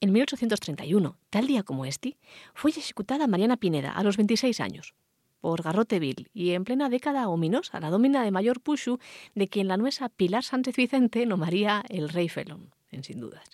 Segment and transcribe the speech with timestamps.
[0.00, 2.16] En 1831, tal día como este,
[2.54, 4.94] fue ejecutada Mariana Pineda a los 26 años
[5.40, 8.98] por garrote vil y en plena década ominosa, la domina de mayor puxu
[9.34, 13.48] de quien la nuesa Pilar Sánchez Vicente nomaría el rey felón, en sin dudas.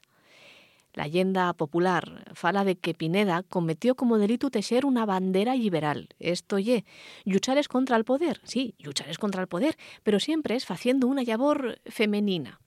[0.95, 6.08] La leyenda popular fala de que Pineda cometió como delito tejer una bandera liberal.
[6.21, 6.85] Esto ye,
[7.24, 11.81] luchares contra el poder, sí, luchares contra el poder, pero siempre es haciendo una labor
[11.87, 12.61] femenina.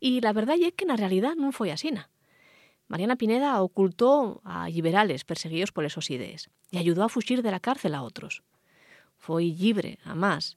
[0.00, 1.90] Y la verdad es que en la realidad no fue así.
[2.88, 7.60] Mariana Pineda ocultó a liberales perseguidos por esos ideas y ayudó a fugir de la
[7.60, 8.42] cárcel a otros.
[9.18, 10.56] Fue libre, a más,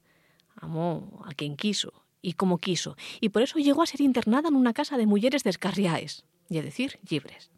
[0.56, 4.54] amó a quien quiso y como quiso, y por eso llegó a ser internada en
[4.54, 7.50] una casa de mujeres descarriaes, y es decir, libres.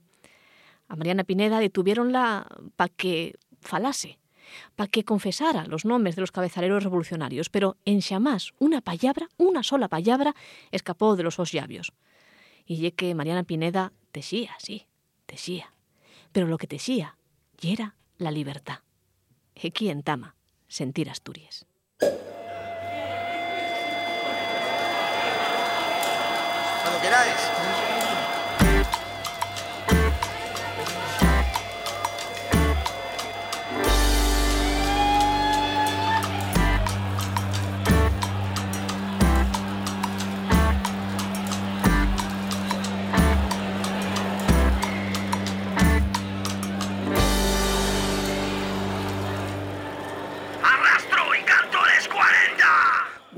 [0.89, 4.19] A Mariana Pineda detuvieronla para que falase,
[4.75, 9.63] para que confesara los nombres de los cabezaleros revolucionarios, pero en jamás una palabra, una
[9.63, 10.35] sola palabra,
[10.73, 11.93] escapó de los sus labios.
[12.67, 14.87] Y ye que Mariana Pineda tesía, sí,
[15.27, 15.73] tesía,
[16.33, 17.17] pero lo que tesía
[17.61, 18.79] y era la libertad.
[19.57, 20.37] Aquí en Tama,
[20.69, 21.67] sentir Asturias.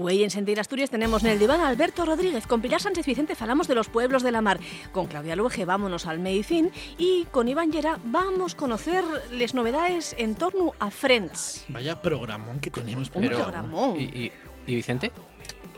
[0.07, 2.47] Güey, en Sentir Asturias tenemos en el diván a Alberto Rodríguez.
[2.47, 4.61] Con Pilar Sánchez Vicente falamos de los pueblos de la mar.
[4.93, 6.71] Con Claudia Luege vámonos al Medicín.
[6.97, 11.65] Y con Iván Llera vamos a conocer las novedades en torno a Friends.
[11.71, 13.11] Vaya programón que tenemos.
[13.13, 14.01] Un pero- programón.
[14.01, 14.33] ¿Y, y,
[14.69, 15.11] y Vicente?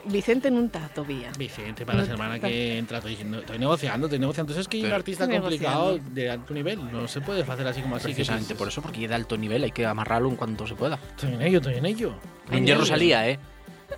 [0.05, 1.33] Vicente en un tato, vía.
[1.39, 4.53] Vicente, para la semana que entra, estoy diciendo, estoy negociando, estoy negociando.
[4.53, 6.93] Entonces es que hay un artista complicado de alto nivel.
[6.93, 8.09] No se puede hacer así como así.
[8.09, 10.67] que Precisamente dices, por eso, porque es de alto nivel, hay que amarrarlo en cuanto
[10.67, 10.99] se pueda.
[11.17, 12.13] Estoy en ello, estoy en ello.
[12.51, 13.39] En Hierro Rosalía, ¿eh?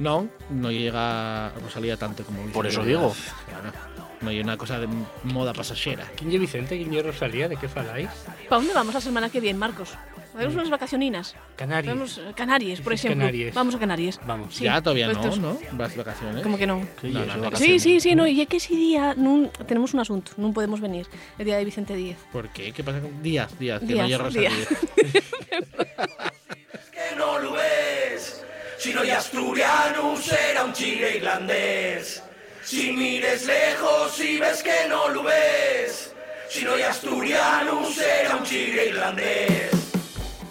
[0.01, 2.55] No, no llega Rosalía tanto como Vicente.
[2.55, 3.15] Por eso digo.
[3.49, 3.73] Claro.
[4.23, 4.89] No hay una cosa de
[5.25, 6.05] moda pasajera.
[6.17, 6.77] ¿Quién es Vicente?
[6.77, 7.49] ¿Quién es Rosalía?
[7.49, 8.09] ¿De qué faláis?
[8.49, 9.91] ¿Para dónde vamos la semana que viene, Marcos?
[10.35, 11.35] Haremos unas vacacioninas.
[11.57, 11.95] Canarias.
[11.95, 13.19] Vamos a Canarias, por ejemplo.
[13.21, 13.55] Canarias.
[13.55, 14.21] Vamos a Canarias.
[14.27, 14.55] Vamos.
[14.55, 15.59] Sí, ya todavía pues no, estos- ¿no?
[15.79, 16.43] Las vacaciones.
[16.43, 16.87] ¿Cómo que no?
[17.01, 17.57] Sí, No, no, no.
[17.57, 20.81] Sí, sí, sí, no, y es que ese día nun- tenemos un asunto, no podemos
[20.81, 21.07] venir,
[21.39, 22.17] el día de Vicente Díez.
[22.33, 22.73] ¿Por qué?
[22.73, 23.59] ¿Qué pasa con Díaz?
[23.59, 24.51] Díaz, que Díaz, no hay Rosalía.
[24.51, 24.69] Díaz.
[26.93, 28.40] que no lo ves.
[28.81, 32.23] Si no hay asturiano, será un chile irlandés.
[32.65, 36.15] Si mires lejos y ves que no lo ves.
[36.49, 39.71] Si no hay asturiano, será un chile irlandés.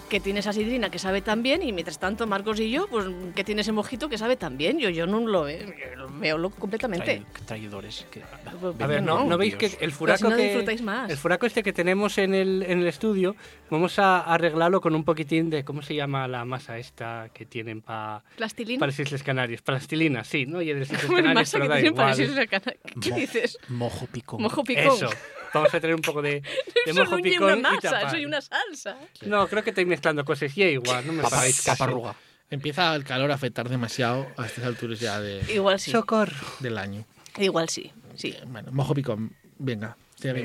[0.10, 3.06] Que tiene esa sidrina que sabe tan bien, y mientras tanto Marcos y yo, pues
[3.36, 4.80] que tiene ese mojito que sabe tan bien.
[4.80, 7.22] Yo, yo no lo veo, yo lo veo lo- completamente.
[7.22, 8.08] Trai- traidores.
[8.10, 11.12] que- A ver, ¿no, ¿no veis que el furaco no que disfrutáis más.
[11.12, 13.36] el furaco este que tenemos en el, en el estudio,
[13.70, 17.82] vamos a arreglarlo con un poquitín de cómo se llama la masa esta que tienen
[17.82, 18.80] pa- Plastilina.
[18.80, 20.60] para las Islas Canarias, plastilina, sí, ¿no?
[20.62, 22.30] Y de las Islas Canarias, masa pero que da tienen para igual.
[22.30, 23.58] irse a Cana- ¿Qué dices?
[23.70, 24.42] Mojo picón.
[24.42, 24.86] Mojo picón.
[24.88, 25.10] Eso.
[25.54, 26.42] Vamos a tener un poco de,
[26.86, 28.20] de Eso mojo lleva picón una y masa, tapar.
[28.20, 28.98] y una salsa.
[29.22, 31.78] No, creo que estoy mezclando cosas y igual, no me Papa- paráis caso.
[31.78, 32.16] paparruga.
[32.52, 36.36] Empieza el calor a afectar demasiado a estas alturas ya de, Igual sí, Socorro.
[36.60, 37.06] del año.
[37.38, 38.36] igual sí, sí.
[38.48, 39.36] Bueno, mojo picón.
[39.60, 40.44] Venga, de ahí.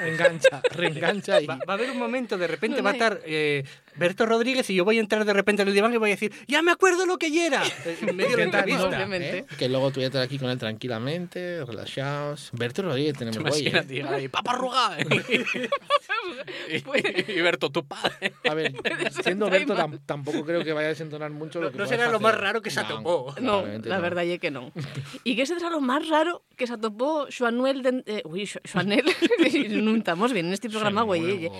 [0.00, 1.46] Engancha, reengancha y...
[1.46, 3.64] Va, va a haber un momento, de repente No va a estar eh,
[3.96, 6.14] Berto Rodríguez y yo voy a entrar de repente en el diván y voy a
[6.14, 7.62] decir, ya me acuerdo lo que ya era.
[7.84, 8.88] Eh, En medio de la entrevista.
[8.88, 9.38] obviamente.
[9.38, 9.46] ¿eh?
[9.58, 12.50] Que luego tú ya estás aquí con él tranquilamente, relajados.
[12.52, 14.28] Berto Rodríguez tenemos güey, ¿eh?
[14.30, 14.96] Paparruga.
[16.68, 18.32] y, y Berto, tu padre.
[18.48, 18.74] A ver,
[19.22, 22.10] siendo Berto tam- tampoco creo que vaya a desentonar mucho No- lo que no será
[22.10, 23.34] lo más raro que se atopó.
[23.40, 24.02] No, la no.
[24.02, 24.72] verdad es que no.
[25.24, 28.02] ¿Y qué será lo más raro que se atopó Joanuel de...
[28.06, 29.04] eh, uy, Joanel,
[29.70, 31.50] no estamos bien en este programa, güey.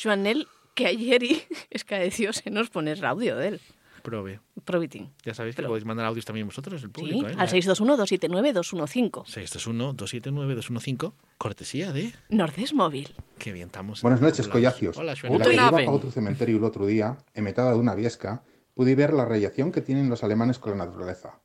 [0.00, 3.60] Joanel, que ayer y escaeció se nos pone el audio de él.
[4.02, 4.40] Prove.
[4.64, 5.10] Probitin.
[5.24, 7.34] Ya sabéis que Pero- podéis mandar audios también vosotros, el Sí, público, ¿eh?
[7.38, 9.24] al 621-279-215.
[9.26, 12.12] 621-279-215, cortesía de...
[12.28, 13.14] Nordés Móvil.
[13.38, 14.02] Qué bien estamos.
[14.02, 14.96] Buenas noches, collacios.
[14.96, 15.38] Hola, En Joan.
[15.38, 18.42] la que iba para otro cementerio el otro día, emetada de una viesca,
[18.74, 21.38] pude ver la relación que tienen los alemanes con la naturaleza.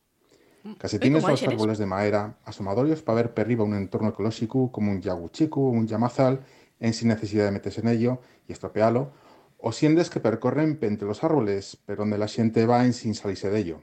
[0.78, 4.92] Casi tienes como los árboles de madera, asomadorios para ver perriba un entorno ecológico como
[4.92, 6.42] un yaguchico o un yamazal,
[6.80, 9.12] en sin necesidad de meterse en ello y estropearlo,
[9.58, 13.50] o siendes que percorren entre los árboles, pero donde la gente va en sin salirse
[13.50, 13.82] de ello.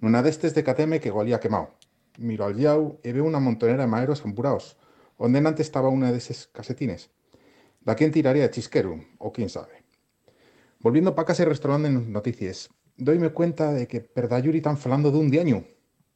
[0.00, 1.74] Una de estes de cateme que golía quemado.
[2.18, 4.76] Miro al yau y veo una montonera de maeros ampuraos,
[5.18, 7.10] donde antes estaba una de esas casetines.
[7.80, 9.00] ¿Da quién tiraría de chisquero?
[9.18, 9.84] O quién sabe.
[10.80, 15.18] Volviendo para casa y restaurando en noticias, doyme cuenta de que Perdayuri están falando de
[15.18, 15.64] un diaño.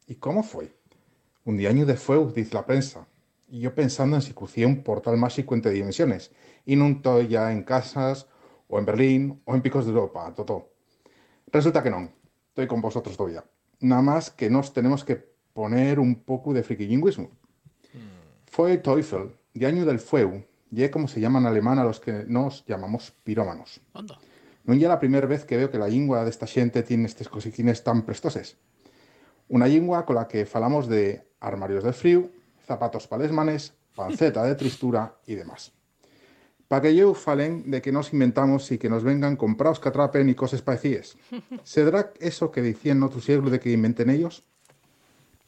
[0.06, 0.72] ¿Y cómo fue?
[1.44, 3.06] Un diaño de fuego, dice la prensa.
[3.48, 6.32] Y yo pensando en si crucía un portal máxico entre dimensiones,
[6.64, 8.26] y no estoy ya en casas,
[8.68, 10.70] o en Berlín, o en picos de Europa, todo.
[11.52, 12.10] Resulta que no,
[12.48, 13.44] estoy con vosotros todavía.
[13.80, 15.16] Nada más que nos tenemos que
[15.52, 17.30] poner un poco de friquilingüismo.
[18.46, 22.00] Fue Teufel, de año del fuego, y es como se llama en alemán a los
[22.00, 23.80] que nos llamamos pirómanos.
[24.64, 27.28] No ya la primera vez que veo que la lingua de esta xente tiene estes
[27.28, 28.56] cosiquines tan prestoses.
[29.48, 32.28] Una lingua con la que falamos de armarios de frío,
[32.66, 35.72] zapatos palesmanes, panceta de tristura y demás.
[36.68, 40.28] Pa que yo falen de que nos inventamos y que nos vengan comprados que atrapen
[40.28, 41.16] y cosas parecidas.
[41.64, 44.42] ¿Será eso que decían en otro siglo de que inventen ellos?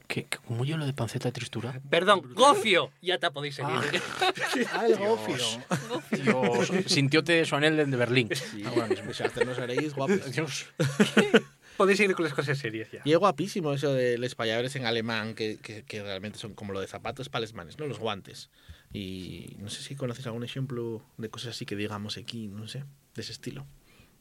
[0.06, 1.80] ¿Qué, qué- ¿Cómo yo lo de panceta de tristura?
[1.90, 2.90] Perdón, gofio.
[3.02, 3.74] Ya te podéis seguir.
[4.72, 5.36] Ah, el gofio.
[6.12, 8.28] Dios, sintióte su anel de Berlín.
[8.64, 10.30] Ah, bueno, pues hasta no seréis guapos.
[10.32, 10.66] Dios.
[11.76, 13.02] podéis seguir con las cosas serias ya.
[13.04, 16.72] Y es guapísimo eso de los payadores en alemán, que, que, que realmente son como
[16.72, 17.86] lo de zapatos palesmanes, ¿no?
[17.86, 18.48] Los guantes.
[18.92, 22.84] Y no sé si conoces algún ejemplo de cosas así que digamos aquí, no sé,
[23.14, 23.66] de ese estilo.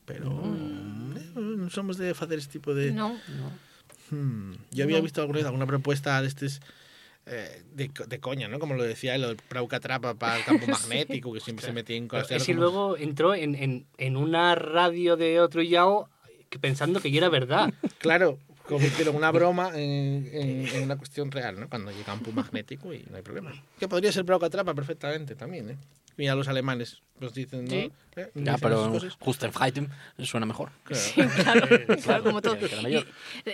[0.06, 2.92] Pero eh, no somos de hacer este tipo de...
[2.92, 3.18] No,
[4.10, 4.54] Hmm.
[4.72, 5.04] Yo había No.
[5.04, 6.62] visto alguna vez alguna propuesta de estos
[7.26, 8.58] eh, de, de coña, ¿no?
[8.58, 12.08] Como lo decía del Prauca Trapa para el campo magnético, que siempre se metía en
[12.08, 12.32] cosas.
[12.32, 16.10] Es como- luego entró en, en, en una radio de otro yao
[16.50, 17.74] que pensando que ya era verdad.
[17.98, 21.70] Claro, convirtieron una broma en, en- en una cuestión real, ¿no?
[21.70, 23.52] Cuando llega campo magnético y no hay problema.
[23.80, 25.78] Que podría ser Prauca Trapa perfectamente también, ¿eh?
[26.18, 27.70] Mira, los alemanes nos dicen, ¿no?
[27.72, 27.92] Sí.
[28.16, 28.32] ¿Eh?
[28.36, 29.00] Ya, Dicen pero.
[29.20, 29.90] Justenfreiten
[30.24, 30.72] suena mejor.
[30.84, 31.04] Claro.
[31.44, 31.68] claro,
[32.04, 32.58] claro, como todo.
[32.90, 33.06] Y, eh,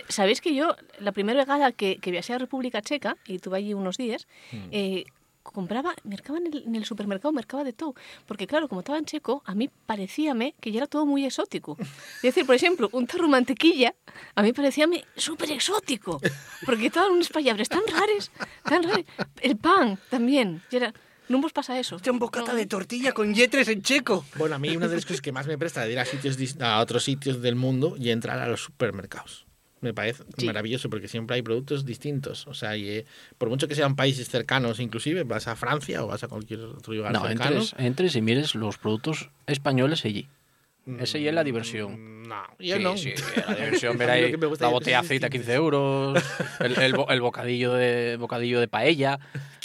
[0.08, 3.74] Sabéis que yo, la primera vegada que, que viajé a República Checa, y tuve allí
[3.74, 4.26] unos días,
[4.72, 5.04] eh,
[5.52, 7.94] compraba, mercaba en el, en el supermercado, mercaba de todo.
[8.26, 11.76] Porque claro, como estaba en checo, a mí parecíame que ya era todo muy exótico.
[11.78, 13.94] Es decir, por ejemplo, un tarro de mantequilla,
[14.34, 16.20] a mí parecíame súper exótico.
[16.66, 18.30] Porque estaban unos palabras tan rares,
[18.64, 19.06] tan rares.
[19.40, 20.62] El pan también.
[20.70, 20.92] y era,
[21.28, 21.98] no vos pasa eso.
[22.10, 22.58] un bocata No.
[22.58, 24.24] de tortilla con yetres en checo.
[24.36, 26.36] Bueno, a mí una de las cosas que más me presta de ir a, sitios,
[26.60, 29.46] a otros sitios del mundo y entrar a los supermercados.
[29.84, 30.46] Me parece Sí.
[30.46, 32.46] maravilloso porque siempre hay productos distintos.
[32.46, 33.04] O sea, y, eh,
[33.38, 36.94] por mucho que sean países cercanos, inclusive vas a Francia o vas a cualquier otro
[36.94, 37.50] lugar No, cercano.
[37.56, 40.26] entres, entres y mires los productos españoles allí.
[41.00, 42.24] Esa ya es la diversión.
[42.24, 42.96] No, yo sí, no.
[42.96, 43.12] sí,
[43.48, 45.30] la diversión, ver ahí la botella de aceite a distintas.
[45.30, 46.22] 15 euros,
[46.60, 49.18] el, el bo- el bocadillo de bocadillo de paella.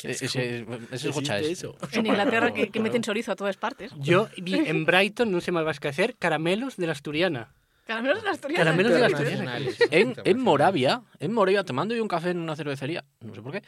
[0.04, 1.60] Ese, ese es gocha Existe es.
[1.60, 1.77] eso.
[1.92, 3.92] En Inglaterra que, que meten chorizo a todas partes.
[4.00, 7.50] Yo vi en Brighton, no sé más vas que hacer, caramelos de la asturiana.
[7.90, 8.64] Caramelos de la asturiana.
[8.66, 9.78] Caramelos de la Internacionales.
[9.90, 13.42] En, en Moravia, en Moravia, te mando yo un café en una cervecería, no sé
[13.42, 13.64] por qué.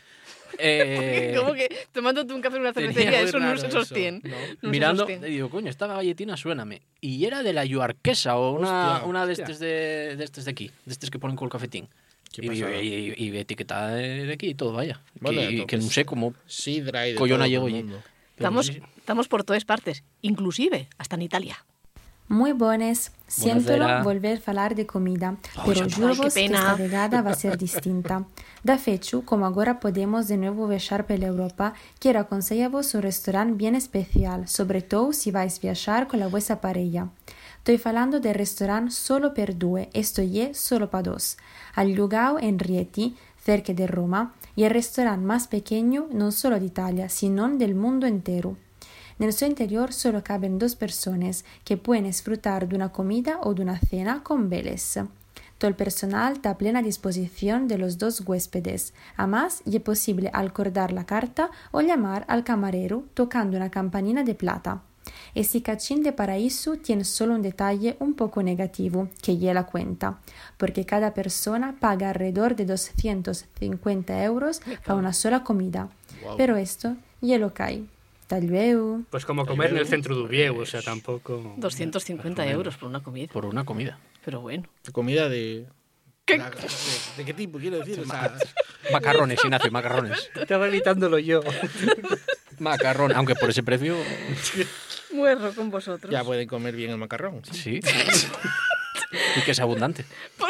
[0.60, 4.22] Eh, Como que tomándote un café en una cervecería, eso no se sostiene.
[4.62, 4.70] ¿no?
[4.70, 6.84] Mirando, y digo, coño, esta galletina suéname.
[7.02, 10.52] Y era de la Yuarquesa o una, Hostia, una de estos de, de estos de
[10.52, 11.90] aquí, de estos que ponen con el cafetín.
[12.32, 15.02] ¿Qué Y, y, y, y etiquetada de aquí y todo, vaya.
[15.20, 16.36] Bueno, que, que no sé cómo.
[16.46, 17.84] Sidra y de Collona llego el allí.
[17.84, 18.04] mundo.
[18.38, 21.66] Estamos, estamos por todas partes, inclusive hasta en Italia.
[22.28, 23.12] Muy buenas.
[23.28, 23.74] Siento
[24.04, 26.60] volver a hablar de comida, Ay, pero juro que pena.
[26.60, 28.26] esta vegada va a ser distinta.
[28.64, 33.76] Da fecho, como agora podemos de nuevo viajar pela Europa, quiero aconsellar-vos un restaurante bien
[33.76, 37.10] especial, sobre todo si vais viajar con la vuestra pareja.
[37.60, 41.38] Estoy falando del restaurante Solo per Due, esto es solo para dos,
[41.76, 46.66] al lugar en Rieti, cerca de Roma, y el restaurante más pequeño no solo de
[46.66, 48.58] Italia, sino del mundo entero.
[49.22, 53.62] Nel suo interior solo caben dos personas que pueden disfrutar de una comida o de
[53.62, 55.00] una cena con veles.
[55.60, 58.96] Todo el personal está a plena disposición de los dos huéspedes.
[59.18, 64.82] Además, es posible acordar la carta o llamar al camarero tocando una campanina de plata.
[65.36, 70.20] Este cachín de paraíso tiene solo un detalle un poco negativo, que ya la cuenta,
[70.58, 75.90] porque cada persona paga alrededor de 250 euros para una sola comida.
[76.38, 77.86] Pero esto ya lo cae.
[78.40, 79.02] Luego.
[79.10, 81.56] Pues como comer en el centro de Ubieu, o sea, tampoco...
[81.58, 83.28] 250 euros por una comida.
[83.34, 84.00] Por una comida.
[84.24, 84.64] Pero bueno.
[84.92, 85.66] Comida de...
[86.26, 86.38] ¿Qué?
[86.38, 86.44] ¿De,
[87.18, 87.58] de qué tipo?
[87.58, 88.34] Quiero decir, o sea,
[88.92, 90.30] Macarrones, Ignacio, macarrones.
[90.36, 91.42] Estaba evitándolo yo.
[92.60, 93.98] Macarrón, aunque por ese precio,
[95.14, 96.12] Muerro con vosotros.
[96.12, 97.42] ya pueden comer bien el macarrón.
[97.52, 97.82] sí.
[97.82, 98.28] sí.
[99.36, 100.06] y que es abundante.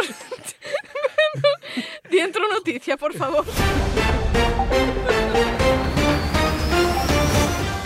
[2.12, 3.46] Dentro noticia, por favor.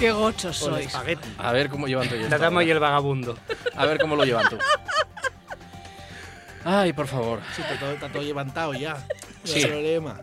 [0.06, 0.86] Qué gochos sois.
[0.86, 1.28] espagueti.
[1.40, 3.38] A ver cómo llevan tú La dama y el vagabundo.
[3.76, 4.58] A ver cómo lo llevan tú.
[6.64, 7.40] Ay, por favor.
[7.56, 8.94] Sí, está todo, está todo levantado ya.
[8.94, 9.00] No
[9.44, 9.60] Sí.
[9.60, 10.20] hay problema.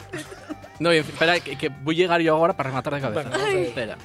[0.78, 3.22] No, y espera, que, que voy a llegar yo ahora para rematar de cabeza.
[3.22, 3.66] Venga, vamos a ver.
[3.66, 3.96] Espera.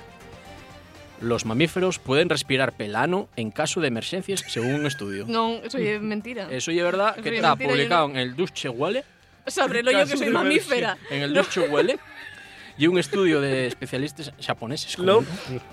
[1.22, 5.25] Los mamíferos pueden respirar pelano en caso de emergencias, según un estudio.
[5.27, 6.48] No, eso es mentira.
[6.51, 9.03] Eso es verdad Eso que es está mentira, yo publicado no- en el Deutsche Welle.
[9.48, 10.98] Sabrelo yo que soy mamífera.
[11.10, 11.98] En el Deutsche Welle.
[12.77, 14.98] Y un estudio de especialistas japoneses.
[15.00, 15.24] Lo,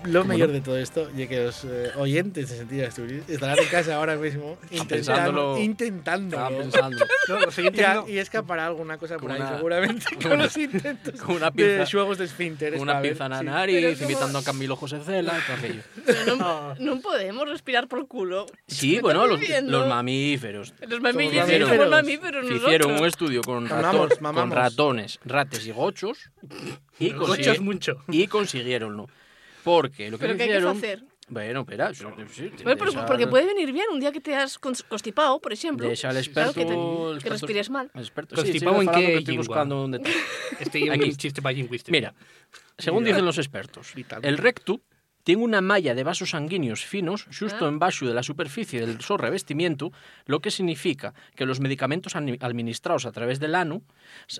[0.04, 0.54] lo ¿Cómo mejor no?
[0.54, 4.16] de todo esto y que los eh, oyentes de Sentido Asturias estarán en casa ahora
[4.16, 6.48] mismo intentando, intentándolo.
[6.58, 10.22] pensando No, oyentes Y, a- y escapará alguna cosa por Con ahí, una- seguramente, con
[10.22, 12.78] con una- los intentos con una de pinza- juegos de esfínteres.
[12.78, 13.44] Con una pinza na sí.
[13.44, 15.82] nariz, como- imitando a Camilo José Cela y todo aquello.
[16.38, 18.46] No, no podemos respirar por culo.
[18.66, 20.72] Sí, ¿Me bueno, los, los mamíferos.
[20.88, 22.50] Los mamíferos, somos mamíferos.
[22.50, 24.54] Hicieron un estudio con, rato- Mamamos, con mamamos.
[24.54, 26.30] ratones, rates y gochos
[26.98, 27.96] y, consigue- mucho.
[28.08, 29.08] y consiguieronlo.
[29.62, 30.76] Porque lo que ¿Pero qué hay que hicieron...
[30.76, 31.04] hacer?
[31.26, 31.94] Bueno, espera.
[31.94, 35.40] sí, sí, Bueno, pero- porque puede venir bien un día que te has cons- constipado,
[35.40, 35.88] por ejemplo.
[35.88, 36.52] Deja al Claro, experto...
[36.52, 37.90] que, te- el que experto- respires mal.
[37.94, 39.88] experto, Constipado en qué que estoy buscando.
[40.60, 41.16] Este Aquí.
[41.16, 41.92] chiste para lingüístico.
[41.92, 42.14] Mira,
[42.76, 44.20] según dicen los expertos, Vital.
[44.22, 44.80] el recto
[45.24, 47.68] tiene una malla de vasos sanguíneos finos justo Ah.
[47.68, 49.90] en baixo de la superficie del so revestimiento,
[50.26, 53.82] lo que significa que los medicamentos administrados a través del ano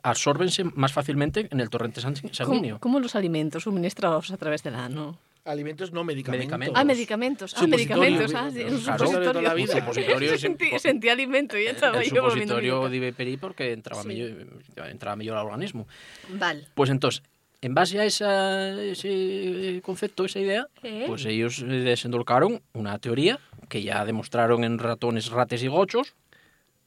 [0.02, 2.76] absórbense más fácilmente en el torrente san- sanguíneo.
[2.78, 5.18] ¿Cómo, cómo los alimentos suministrados a través del ano?
[5.46, 6.44] Alimentos no medicamentos.
[6.58, 6.80] Medicamentos.
[6.80, 7.54] Ah, medicamentos.
[7.56, 8.34] Ah, medicamentos.
[8.34, 9.06] Ah, sí, un Claro.
[9.06, 9.42] supositorio.
[9.42, 9.78] La vida.
[9.78, 14.08] Supositorio sentí, sentí alimento y estaba el yo volviendo supositorio de porque entraba, Sí.
[14.08, 14.46] mellor,
[14.90, 15.86] entraba mellor al organismo.
[16.30, 16.64] Vale.
[16.74, 17.22] Pues entonces,
[17.64, 21.04] en base a esa, ese concepto, esa idea, ¿Eh?
[21.06, 23.40] pues ellos eh, desendolcaron una teoría
[23.70, 26.14] que ya demostraron en ratones, rates y gochos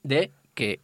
[0.04, 0.80] de que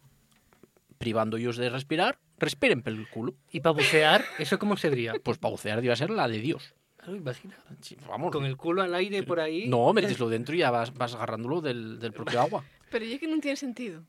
[0.98, 3.34] privando ellos de respirar, respiren por el culo.
[3.52, 5.14] ¿Y para bucear, eso cómo sería?
[5.22, 6.74] Pues para bucear iba a ser la de Dios.
[6.96, 7.56] Claro, imagina.
[7.80, 8.32] Sí, vamos.
[8.32, 9.68] Con el culo al aire por ahí.
[9.68, 12.64] No, meteslo dentro y ya vas, vas agarrándolo del, del propio agua.
[12.90, 14.02] Pero yo que no tiene sentido.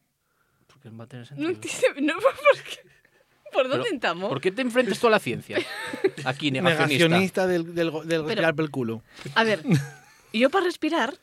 [0.65, 1.47] Porque no va a tener sentido.
[1.47, 2.01] No tiene...
[2.01, 2.84] No, ¿por, qué?
[3.55, 4.29] ¿Por dónde estamos?
[4.29, 5.57] ¿Por qué te enfrentas tú a la ciencia?
[6.25, 7.07] Aquí, negacionista.
[7.07, 9.01] Negacionista del, del, del respirar por el culo.
[9.33, 9.63] A ver,
[10.33, 11.15] yo para respirar,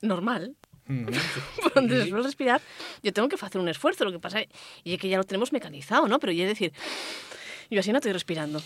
[0.00, 0.54] normal,
[1.74, 2.60] donde se suele respirar,
[3.02, 4.04] yo tengo que hacer un esfuerzo.
[4.04, 6.18] Lo que pasa es que ya lo tenemos mecanizado, ¿no?
[6.18, 6.72] Pero yo es decir,
[7.70, 8.62] yo así no estoy respirando.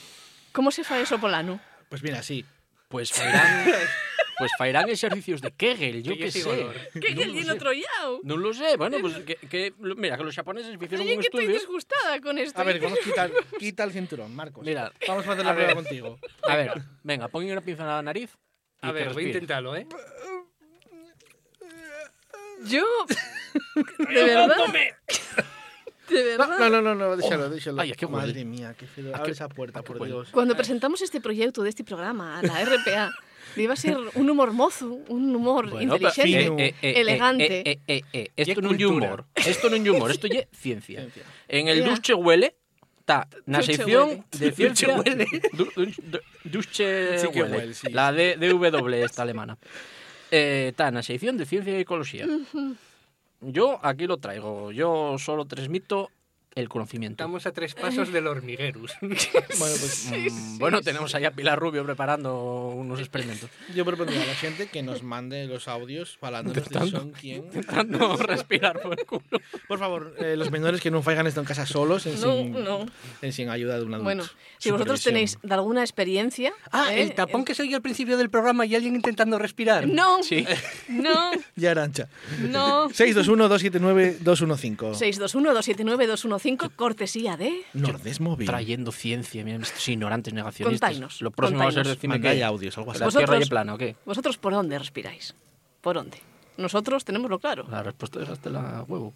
[0.53, 1.61] ¿Cómo se fa eso polano?
[1.89, 2.45] Pues mira, sí.
[2.89, 3.67] Pues fairán,
[4.39, 6.45] pues fairán ejercicios de Kegel, yo qué sé.
[6.49, 6.75] olor.
[7.01, 8.21] ¿Qué No que lo el otro yao?
[8.23, 11.41] No lo sé, bueno, pues que, que- mira, que los japoneses hicieron un que estoy
[11.45, 11.51] estudio.
[11.53, 12.61] disgustada con esto.
[12.61, 14.65] A ver, vamos a quitar, quita el cinturón, Marcos.
[14.65, 15.77] Mira, Vamos a hacer a la prueba ver.
[15.77, 16.19] contigo.
[16.43, 18.31] A ver, venga, pon una pinza en la nariz.
[18.83, 19.87] y A ver, voy a intentarlo, ¿eh?
[22.65, 22.85] Yo...
[23.99, 24.57] De verdad...
[26.09, 26.59] De verdad...
[26.59, 27.83] No, no, no, no, déjalo, déjalo.
[27.83, 28.07] Ay, es que.
[28.07, 29.15] Madre mía, qué feo.
[29.15, 30.03] ¿A Abre esa puerta, por?
[30.07, 30.31] Dios.
[30.33, 33.11] Cuando presentamos este proyecto de este programa a la RPA,
[33.63, 37.71] iba a ser un humor mozo, un humor Bueno, inteligente, eh, eh, eh, elegante.
[37.71, 39.25] eh, eh, eh, eh, Esto no es humor.
[39.35, 41.01] Esto no es humor, esto es ciencia.
[41.01, 41.23] Ciencia.
[41.49, 41.89] En el Ya.
[41.91, 42.57] Dusche Huele
[43.01, 44.25] está Duche sección Huele.
[44.39, 44.97] de ciencia.
[44.97, 45.27] Duche Huele.
[45.53, 47.57] Du- du- du- Dusche Sí que Huele.
[47.57, 47.89] huele, sí.
[47.91, 49.57] La de DW esta alemana.
[50.31, 52.27] Está en la sección de ciencia y ecología.
[53.41, 54.73] Yo aquí lo traigo.
[54.73, 56.11] Yo solo transmito
[56.59, 57.23] el conocimiento.
[57.23, 58.93] Estamos a tres pasos del hormiguerus.
[59.59, 63.51] Bueno, pues Mm, bueno, tenemos ahí a Pilar Rubio preparando unos experimentos.
[63.75, 67.45] yo propondría a la gente que nos mande los audios falándonos de son quién.
[67.45, 69.23] Intentando respirar por el culo.
[69.67, 72.53] Por favor, eh, los menores que no faigan esto en casa solos, en No, sin,
[72.65, 72.87] no.
[73.23, 74.05] en sin ayuda de un adulto.
[74.05, 74.25] Bueno,
[74.59, 76.53] si vosotros tenéis de alguna experiencia...
[76.73, 77.03] Ah, ¿eh?
[77.03, 79.87] el tapón que se oye al principio del programa y alguien intentando respirar.
[79.87, 80.47] No, Sí.
[80.89, 82.09] no, Ya, Arancha.
[82.41, 82.89] no.
[82.91, 84.95] 621-279-215.
[84.99, 87.63] 621-279-215, cortesía de...
[87.75, 88.47] Nordés Móvil.
[88.47, 91.21] Trayendo ciencia, miren, estos ignorantes negacionistas.
[91.21, 93.01] Lo próximo va a ser decirme que audios, algo así.
[93.01, 93.97] la Vosotros- tierra es plana, ¿o qué?
[94.05, 95.35] ¿Vosotros por dónde respiráis?
[95.81, 96.19] ¿Por dónde?
[96.57, 97.67] Nosotros tenemoslo claro.
[97.71, 99.15] La respuesta es hasta la huevo.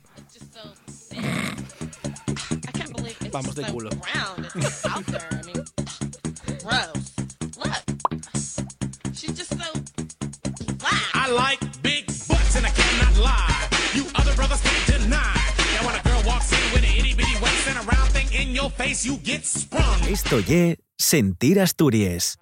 [3.33, 3.91] Vamos de culo.
[11.15, 13.69] I like big butts and I cannot lie.
[13.95, 14.87] You other brothers can't
[20.09, 22.39] Esto ye Sentir Asturias.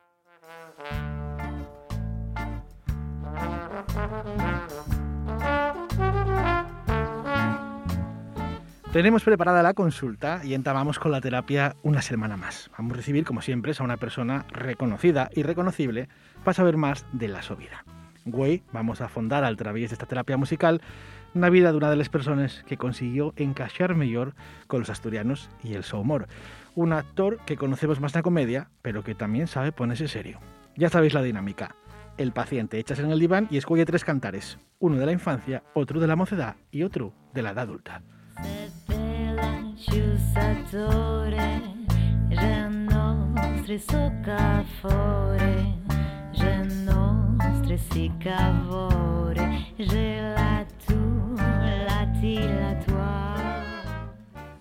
[8.92, 12.70] Tenemos preparada la consulta y entamamos con la terapia una semana más.
[12.78, 16.08] Vamos a recibir, como siempre, a una persona reconocida y reconocible
[16.42, 17.84] para saber más de la su vida.
[18.24, 20.80] Güey, vamos a fondar al través de esta terapia musical
[21.34, 24.34] la vida de una de las personas que consiguió encaixar mejor
[24.66, 26.28] con los asturianos y el su humor.
[26.74, 30.38] Un actor que conocemos más en la comedia, pero que también sabe ponerse serio.
[30.76, 31.74] Ya sabéis la dinámica.
[32.16, 34.58] El paciente echas en el diván y escoge tres cantares.
[34.78, 38.02] Uno de la infancia, otro de la mocedad y otro de la edad adulta.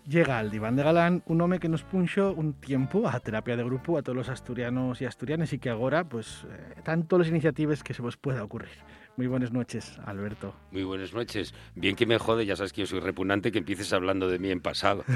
[0.10, 3.64] Llega al diván de Galán un home que nos punxo un tiempo a terapia de
[3.64, 7.32] grupo a todos los asturianos y asturianas y que agora pues eh, tan todas las
[7.32, 8.74] iniciativas que se vos pueda ocurrir.
[9.20, 10.56] Muy buenas noches, Alberto.
[10.72, 11.54] Muy buenas noches.
[11.76, 14.50] Bien que me jode, ya sabes que yo soy repugnante que empieces hablando de mí
[14.50, 15.04] en pasado.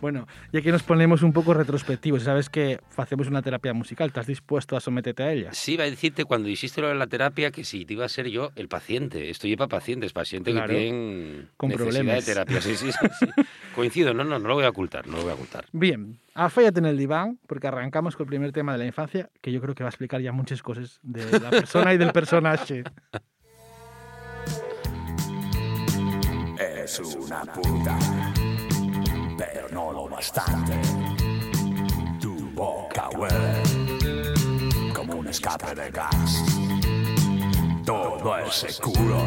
[0.00, 4.26] Bueno, ya que nos ponemos un poco retrospectivos, sabes que hacemos una terapia musical, ¿estás
[4.26, 5.52] dispuesto a someterte a ella?
[5.52, 8.08] Sí, iba a decirte cuando hiciste lo de la terapia que sí, te iba a
[8.08, 9.28] ser yo el paciente.
[9.30, 12.26] Estoy para pacientes, pacientes Claro, que tienen con necesidad problemas.
[12.26, 12.60] de terapia.
[12.62, 13.26] Sí, sí, sí, sí.
[13.74, 15.66] Coincido, no, no, no lo voy a ocultar, no lo voy a ocultar.
[15.72, 19.50] Bien, afállate en el diván porque arrancamos con el primer tema de la infancia que
[19.50, 22.84] yo creo que va a explicar ya muchas cosas de la persona y del personaje.
[26.58, 27.98] Es una puta,
[29.36, 30.74] pero no lo bastante.
[32.20, 33.62] Tu boca huele
[34.94, 36.44] como un escape de gas.
[37.84, 39.26] Todo ese culo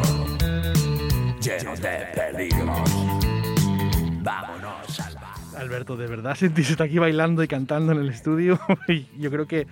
[1.40, 2.90] lleno de peligros.
[4.22, 4.79] Vámonos.
[5.60, 8.58] Alberto, ¿de verdad sentiste aquí bailando y cantando en el estudio?
[9.18, 9.66] Yo creo que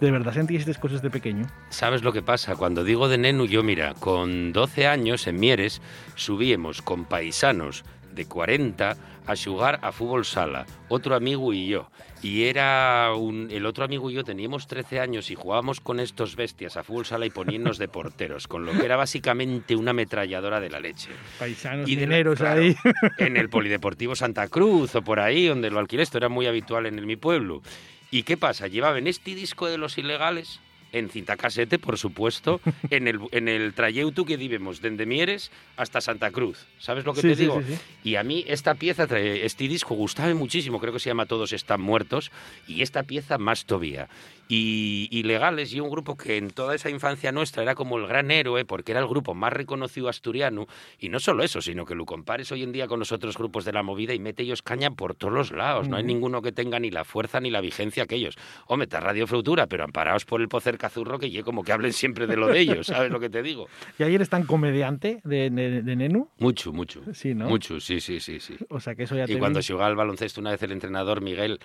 [0.00, 1.46] de verdad sentiste cosas de pequeño.
[1.70, 2.56] ¿Sabes lo que pasa?
[2.56, 5.80] Cuando digo de nenu, yo mira, con 12 años en Mieres
[6.14, 7.84] subíamos con paisanos
[8.18, 8.96] de 40
[9.26, 11.88] a jugar a fútbol sala, otro amigo y yo.
[12.22, 16.34] Y era un, el otro amigo y yo teníamos 13 años y jugábamos con estos
[16.34, 20.60] bestias a fútbol sala y poniéndonos de porteros, con lo que era básicamente una ametralladora
[20.60, 21.10] de la leche.
[21.38, 22.74] Paisanos Y dineros claro, ahí.
[23.18, 26.86] En el Polideportivo Santa Cruz o por ahí, donde lo alquilé, esto era muy habitual
[26.86, 27.62] en el- mi pueblo.
[28.10, 28.66] ¿Y qué pasa?
[28.66, 30.60] Llevaban este disco de los ilegales
[30.92, 36.00] en cinta casete, por supuesto, en el, en el trayecto que vivimos desde Mieres hasta
[36.00, 36.66] Santa Cruz.
[36.78, 37.60] ¿Sabes lo que Sí, te sí, digo?
[37.66, 37.78] sí.
[38.04, 41.80] Y a mí esta pieza, este disco, gustaba muchísimo, creo que se llama Todos están
[41.80, 42.30] muertos,
[42.66, 44.08] y esta pieza más todavía.
[44.48, 48.30] Y Ilegales y un grupo que en toda esa infancia nuestra era como el gran
[48.30, 50.66] héroe, porque era el grupo más reconocido asturiano,
[50.98, 53.64] y no solo eso, sino que lo compares hoy en día con los otros grupos
[53.64, 55.88] de la movida y mete ellos caña por todos los lados.
[55.88, 58.36] No hay ninguno que tenga ni la fuerza ni la vigencia que ellos.
[58.66, 61.92] Hombre, está Radio Frutura, pero amparados por el poder cazurro que ye como que hablen
[61.92, 63.66] siempre de lo de ellos, ¿sabes lo que te digo?
[63.98, 66.28] ¿Y ayer es tan comediante de, de, de Nenu?
[66.38, 67.02] Mucho, mucho.
[67.12, 67.48] Sí, ¿no?
[67.48, 68.56] Mucho, sí, sí, sí, sí.
[68.70, 69.66] O sea que eso ya Y te cuando vi.
[69.66, 71.58] jugaba al baloncesto, una vez el entrenador Miguel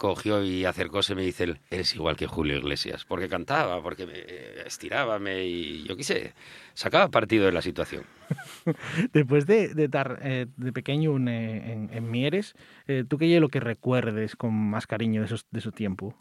[0.00, 4.14] cogió y acercóse y me dice, eres igual que Julio Iglesias, porque cantaba, porque me
[4.16, 6.32] eh, estirábame y yo qué sé,
[6.72, 8.04] sacaba partido de la situación.
[9.12, 9.90] Después de, de
[10.22, 12.54] eh, de pequeño en Mieres,
[12.86, 16.16] eh, ¿tú qué es lo que recuerdes con más cariño de, esos, de su tiempo?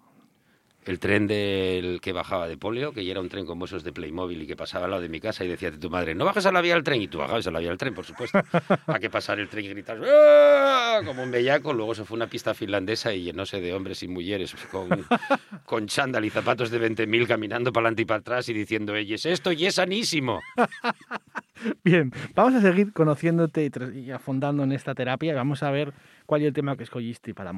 [0.86, 3.92] El tren del que bajaba de polio, que ya era un tren con huesos de
[3.92, 6.46] Playmobil y que pasaba al lado de mi casa y decía tu madre, no bajas
[6.46, 8.40] a la vía del tren, y tú bajabas a la vía del tren, por supuesto.
[8.88, 12.20] a que pasar el tren y gritar "¡Ah!", como un bellaco, luego se fue a
[12.20, 15.06] una pista finlandesa y llenóse de hombres y mujeres con,
[15.66, 19.26] con chándal y zapatos de 20.000 caminando para adelante y para atrás y diciendo, es
[19.26, 20.42] esto y es sanísimo.
[21.84, 25.94] Bien, vamos a seguir conociéndote y, y afondando en esta terapia y vamos a ver
[26.26, 27.52] cuál es el tema que escogiste para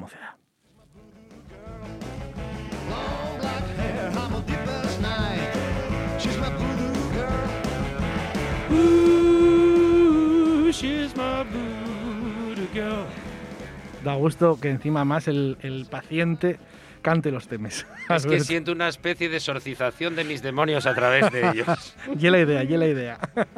[14.04, 16.58] Da gusto que encima más el, el paciente
[17.02, 17.86] cante los temas.
[18.08, 21.94] Es que siento una especie de exorcización de mis demonios a través de ellos.
[22.18, 23.18] Y la idea, y la idea.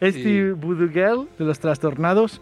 [0.00, 0.50] Este Sí.
[0.50, 2.40] Voodoo Girl de los trastornados.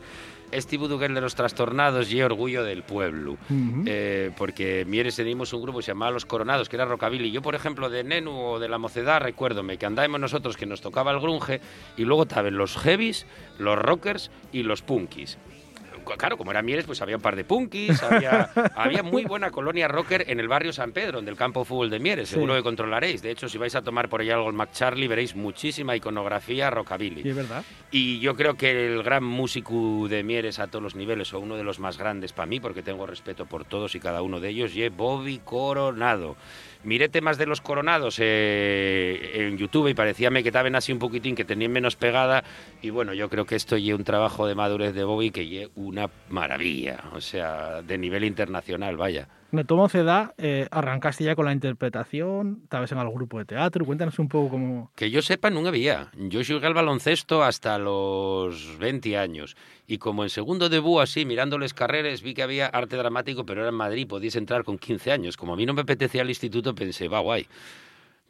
[0.52, 3.32] Este Buduguer de los trastornados y orgullo del pueblo.
[3.32, 3.84] Ujú.
[3.86, 7.30] Eh, porque Mieres teníamos un grupo que se llamaba Los Coronados, que era rockabilly.
[7.30, 10.80] Yo, por ejemplo, de Nenu o de la Mocedad, recuérdome que andábamos nosotros que nos
[10.80, 11.60] tocaba el grunge
[11.96, 13.26] y luego estaban los heavies,
[13.58, 15.38] los rockers y los punkis.
[16.04, 19.88] Claro, como era Mieres, pues había un par de punkis, había, había muy buena colonia
[19.88, 22.34] rocker en el barrio San Pedro, en el campo fútbol de Mieres, Sí.
[22.34, 23.22] seguro que controlaréis.
[23.22, 27.22] De hecho, si vais a tomar por allá algo en McCharlie, veréis muchísima iconografía rockabilly.
[27.24, 27.64] Y es verdad.
[27.90, 31.56] Y yo creo que el gran músico de Mieres a todos los niveles, o uno
[31.56, 34.48] de los más grandes para mí, porque tengo respeto por todos y cada uno de
[34.50, 36.36] ellos, y es Bobby Coronado.
[36.84, 41.36] Miré temas de los coronados eh, en YouTube y parecíame que estaban así un poquitín,
[41.36, 42.42] que tenían menos pegada.
[42.80, 45.68] Y bueno, yo creo que esto es un trabajo de madurez de Bobby que es
[45.76, 47.04] una maravilla.
[47.12, 49.28] O sea, de nivel internacional, vaya.
[49.52, 53.84] Tu mocedad eh, arrancaste ya con la interpretación, estabas en algún grupo de teatro.
[53.84, 54.90] Cuéntanos un poco cómo.
[54.94, 56.10] Que yo sepa, no había.
[56.16, 59.54] Yo jugué al baloncesto hasta los 20 años.
[59.86, 63.68] Y como en segundo debut, así, mirándoles carreras, vi que había arte dramático, pero era
[63.68, 65.36] en Madrid, podías entrar con 15 años.
[65.36, 67.46] Como a mí no me apetecía el instituto, pensé, va guay.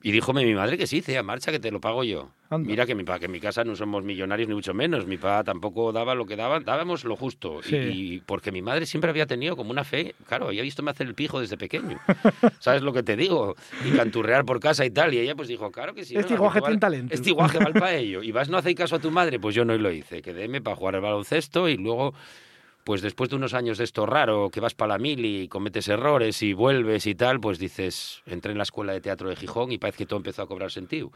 [0.05, 2.31] Y díjome mi madre que sí, a marcha, que te lo pago yo.
[2.51, 2.67] Anda.
[2.69, 5.07] Mira que mi pa, que en mi casa no somos millonarios ni mucho menos.
[5.07, 7.61] Mi papá tampoco daba lo que daban, dábamos lo justo.
[7.61, 7.77] Y- Sí.
[7.77, 11.15] Y, porque mi madre siempre había tenido como una fe, claro, había visto hacer el
[11.15, 11.99] pijo desde pequeño.
[12.59, 13.55] ¿Sabes lo que te digo?
[13.87, 15.15] Y canturrear por casa y tal.
[15.15, 16.17] Y ella pues dijo, claro que sí.
[16.17, 17.15] Este no, iguaje tiene talento.
[17.15, 18.23] Este iguaje vale para ello.
[18.23, 20.21] Y vas no hacer caso a tu madre, pues yo no lo hice.
[20.21, 22.13] Quedéme para jugar al baloncesto y luego
[22.85, 25.89] pues después de unos años de esto raro, que vas para la mili y cometes
[25.89, 29.73] errores y vuelves y tal, pues dices, entré en la escuela de teatro de Gijón
[29.73, 31.13] y parece que todo empezó a cobrar sentido.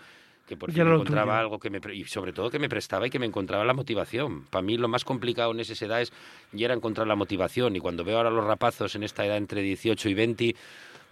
[0.47, 1.41] Que por fin lo encontraba tuyo.
[1.41, 1.81] algo que me...
[1.93, 4.45] Y sobre todo que me prestaba y que me encontraba la motivación.
[4.45, 6.13] Para mí lo más complicado en esa edad es
[6.53, 7.75] ya era encontrar la motivación.
[7.75, 10.57] Y cuando veo ahora a los rapazos en esta edad entre 18 y 20,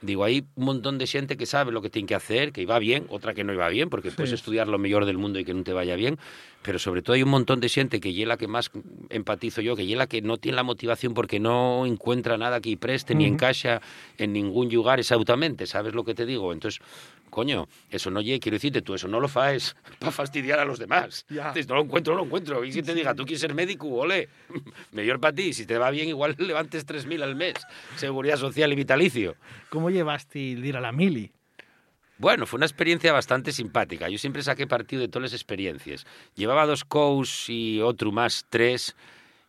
[0.04, 2.78] digo, hay un montón de gente que sabe lo que tiene que hacer, que iba
[2.78, 5.54] bien, otra que no iba bien, porque puedes estudiar lo mejor del mundo y que
[5.54, 6.18] no te vaya bien,
[6.62, 8.70] pero sobre todo hay un montón de gente que es la que más
[9.10, 12.76] empatizo yo, que es la que no tiene la motivación porque no encuentra nada que
[12.76, 13.34] preste ni Ujú.
[13.34, 13.80] encaixa
[14.18, 16.52] en ningún lugar exactamente, ¿sabes lo que te digo?
[16.52, 16.80] Entonces,
[17.34, 20.78] coño, eso no llegue, quiero decirte, tú eso no lo faes para fastidiar a los
[20.78, 21.26] demás.
[21.28, 21.52] Ya.
[21.68, 22.64] No lo encuentro, no lo encuentro.
[22.64, 24.28] Y si te diga, tú quieres ser médico, ole,
[24.92, 27.54] mejor para ti, si te va bien, igual levantes 3.000 al mes,
[27.96, 29.34] seguridad social y vitalicio.
[29.68, 31.32] ¿Cómo llevaste el ir a la mili?
[32.18, 34.08] Bueno, fue una experiencia bastante simpática.
[34.08, 36.06] Yo siempre saqué partido de todas las experiencias.
[36.36, 38.94] Llevaba dos cows y otro más, tres,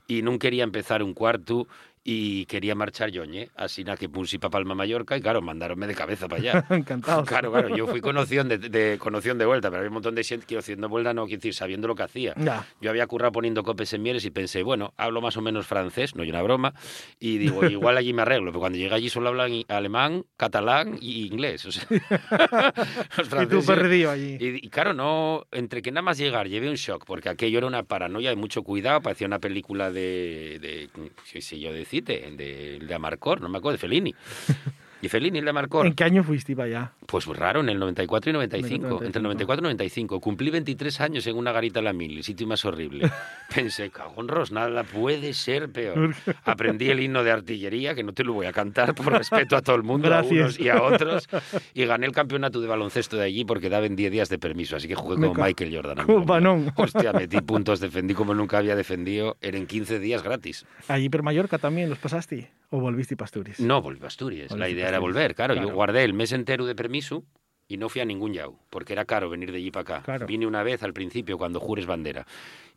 [0.08, 1.68] y no quería empezar un cuarto
[2.08, 3.50] y quería marchar yoñe.
[3.56, 6.66] Así na que puse para Palma Mallorca y claro, mandaronme de cabeza para allá.
[6.70, 7.28] Encantados.
[7.28, 9.96] Claro, claro, yo fui con opción de, de, con opción de vuelta, pero había un
[9.96, 12.36] montón de gente que opción de vuelta no quiero decir, sabiendo lo que hacía.
[12.80, 16.16] Yo había currado poniendo copes en Mieres y pensé, bueno, hablo más o menos francés,
[16.16, 16.76] no hay una broma,
[17.20, 21.26] y digo, igual allí me arreglo, pero cuando llegué allí solo hablan alemán, catalán y
[21.26, 21.66] inglés.
[21.66, 24.38] O sea, los Y tú franceses- perdido allí.
[24.40, 27.66] y, y claro, no, entre que nada más llegar llevé un shock, porque aquello era
[27.68, 30.90] una paranoia de mucho cuidado, parecía una película de, de
[31.32, 34.16] qué sé yo de, de Amarcor, no me acuerdo, de Fellini.
[35.06, 35.86] Y Fellini, el de Amarcor.
[35.86, 36.92] ¿En qué año fuiste para allá?
[37.06, 38.84] Pues raro, en el 94 y 95.
[38.88, 39.06] 95.
[39.06, 40.20] Entre el 94 y 95.
[40.20, 43.10] Cumplí 23 años en una garita a la mil, el sitio más horrible.
[43.56, 46.16] Pensé, cagón Ros, nada puede ser peor.
[46.46, 49.62] Aprendí el himno de artillería, que no te lo voy a cantar por respeto a
[49.62, 50.32] todo el mundo, a Gracias.
[50.40, 51.28] unos y a otros.
[51.76, 54.88] Y gané el campeonato de baloncesto de allí porque daban 10 días de permiso, así
[54.88, 56.06] que jugué ca- Michael Jordan.
[56.06, 56.72] Como.
[56.78, 59.38] Hostia, metí puntos, defendí como nunca había defendido.
[59.42, 60.66] Eran 15 días gratis.
[60.88, 62.50] ¿Allí por Mallorca también los pasaste?
[62.72, 63.60] ¿O volviste para Asturias?
[63.60, 64.52] No, volví a Asturias.
[64.52, 65.16] La a idea Asturias.
[65.16, 65.54] volver, claro.
[65.54, 65.70] Claro.
[65.70, 67.24] Yo guardé el mes entero de permiso
[67.68, 70.04] y no fui a ningún yau, porque era caro venir de allí para acá.
[70.04, 70.28] Claro.
[70.28, 72.28] Vine una vez al principio cuando jures bandera.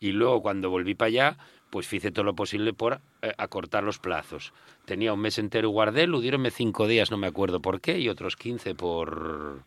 [0.00, 1.38] Y luego cuando volví para allá,
[1.70, 4.52] pues hice todo lo posible por eh, acortar los plazos.
[4.84, 8.08] Tenía un mes entero guardé, lo dieronme cinco días, no me acuerdo por qué, y
[8.08, 9.64] otros 15 por,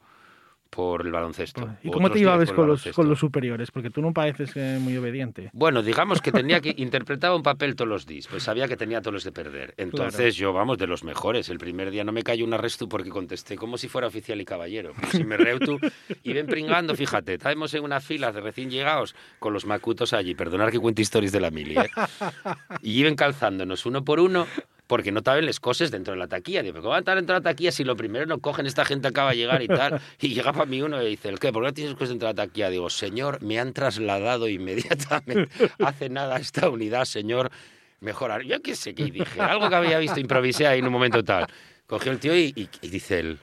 [0.72, 1.70] por el baloncesto.
[1.84, 3.70] ¿Y cómo te 10 llevabas con los, con los superiores?
[3.72, 5.50] Porque tú no pareces eh, muy obediente.
[5.54, 9.02] Bueno, digamos que tenía que interpretaba un papel todos los días, pues sabía que tenía
[9.02, 9.74] todos los de perder.
[9.78, 11.50] Entonces yo, vamos, de los mejores.
[11.50, 14.46] El primer día no me cayó un arresto porque contesté como si fuera oficial y
[14.46, 14.94] caballero.
[14.98, 15.78] Pues si me reutu
[16.24, 20.36] y ven pringando, fíjate, estábamos en una fila de recién llegados con los macutos allí,
[20.36, 21.90] perdonar que cuente historias de la mili, ¿eh?
[22.82, 24.48] Y iban calzándonos uno por uno
[24.92, 26.62] porque no estaban las cosas dentro de la taquilla.
[26.62, 28.84] Digo, ¿cómo van a estar dentro de la taquilla si lo primero no cogen, esta
[28.84, 30.02] gente acaba de llegar y tal?
[30.20, 31.54] Y llega para mí uno y dice, ¿el qué?
[31.54, 32.70] ¿Por qué no tienes cosas dentro de la taquilla?
[32.70, 35.48] Digo, señor, me han trasladado inmediatamente.
[35.80, 37.50] Hace nada esta unidad, señor.
[38.02, 38.42] Mejorar.
[38.44, 39.40] Yo qué sé qué dije.
[39.40, 41.48] Algo que había visto, improvisé ahí en un momento tal.
[41.88, 43.40] Cogió el tío y, y- y dice él,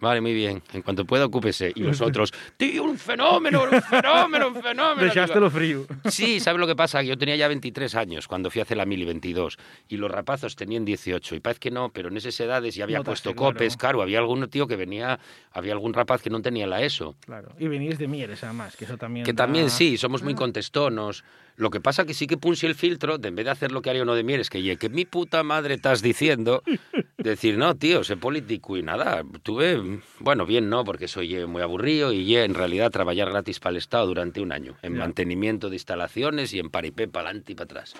[0.00, 0.62] Vale, muy bien.
[0.72, 1.72] En cuanto pueda, ocúpese.
[1.74, 5.02] Y los otros, tío, un fenómeno, un fenómeno, un fenómeno.
[5.14, 5.86] Dejaste lo frío.
[6.10, 7.02] Sí, ¿sabes lo que pasa?
[7.02, 9.56] Yo tenía ya 23 años cuando fui a hacer la mili 22
[9.88, 12.98] y los rapazos tenían 18 y parece que no, pero en esas edades ya había
[12.98, 13.98] Notaste, puesto copes, claro.
[13.98, 15.18] claro, había algún tío que venía,
[15.52, 17.14] había algún rapaz que no tenía la ESO.
[17.24, 17.52] Claro.
[17.58, 19.24] Y venís de Mieres, además, que eso también.
[19.24, 21.24] Que da- también sí, somos muy contestonos.
[21.56, 23.80] Lo que pasa que sí que puse el filtro, de en vez de hacer lo
[23.80, 26.62] que haría uno de Mieres, que que mi puta madre estás diciendo,
[27.18, 29.22] decir, no, tío, sé político y nada.
[29.42, 33.60] Tuve, bueno, bien no, porque soy ye, muy aburrido y ye, en realidad trabajar gratis
[33.60, 37.52] para el Estado durante un año, en mantenimiento de instalaciones y en paripé para adelante
[37.52, 37.94] y para atrás.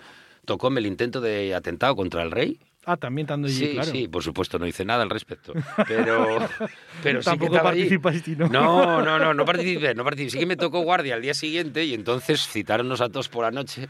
[0.45, 3.91] Tocóme el intento de atentado contra el rey, Ah, también estando allí, Sí, claro.
[3.91, 5.53] sí, por supuesto, no hice nada al respecto.
[5.89, 6.39] Pero,
[7.03, 7.81] pero sí que Tampoco estaba allí.
[7.99, 8.49] participaste, ¿no?
[8.49, 10.31] No, no, no, no participé, no participé.
[10.31, 13.51] Sí que me tocó guardia al día siguiente y entonces citaronnos a todos por la
[13.51, 13.89] noche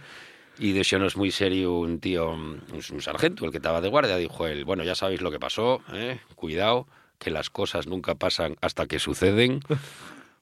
[0.59, 4.47] y deixónos muy serio un tío, un, un sargento, el que estaba de guardia, dijo
[4.47, 6.21] él, bueno, ya sabéis lo que pasó, ¿eh?
[6.37, 6.87] cuidado,
[7.19, 9.61] que las cosas nunca pasan hasta que suceden.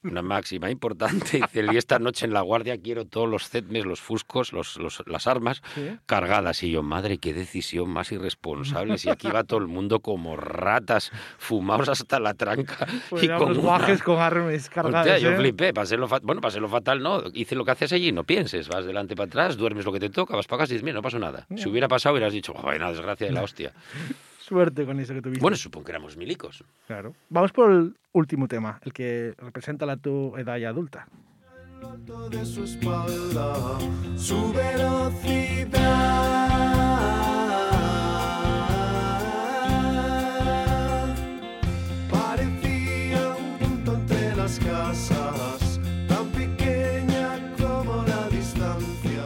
[0.03, 1.37] Una máxima importante.
[1.53, 5.03] Dice, y esta noche en la guardia quiero todos los cetmes, los fuscos, los, los-
[5.05, 5.97] las armas Sí.
[6.05, 6.61] cargadas.
[6.63, 8.97] Y yo, madre, qué decisión más irresponsable.
[8.97, 12.85] Si aquí va todo el mundo como ratas, fumados hasta la tranca.
[13.09, 15.07] Pues y con una- con armas cargadas.
[15.07, 15.37] Hostia, yo ¿eh?
[15.37, 18.67] flipé, pasé lo bueno, pasé lo fatal, no, hice lo que haces allí, no pienses,
[18.67, 20.95] vas delante para atrás, duermes lo que te toca, vas para casa y dices, mira,
[20.95, 21.47] no pasó nada.
[21.55, 23.71] Si hubiera pasado hubieras dicho, "Joder, una desgracia de la hostia.
[24.43, 25.41] Suerte con eso que tuviste.
[25.41, 26.65] Bueno, supongo que éramos milicos.
[26.85, 27.15] Claro.
[27.29, 31.07] Vamos por el último tema, el que representa la tu edad ya adulta.
[32.29, 33.77] de su espalda
[34.17, 35.71] su velocidad.
[42.11, 45.79] Parecía un punto entre las casas,
[46.09, 49.25] tan pequeña como la distancia.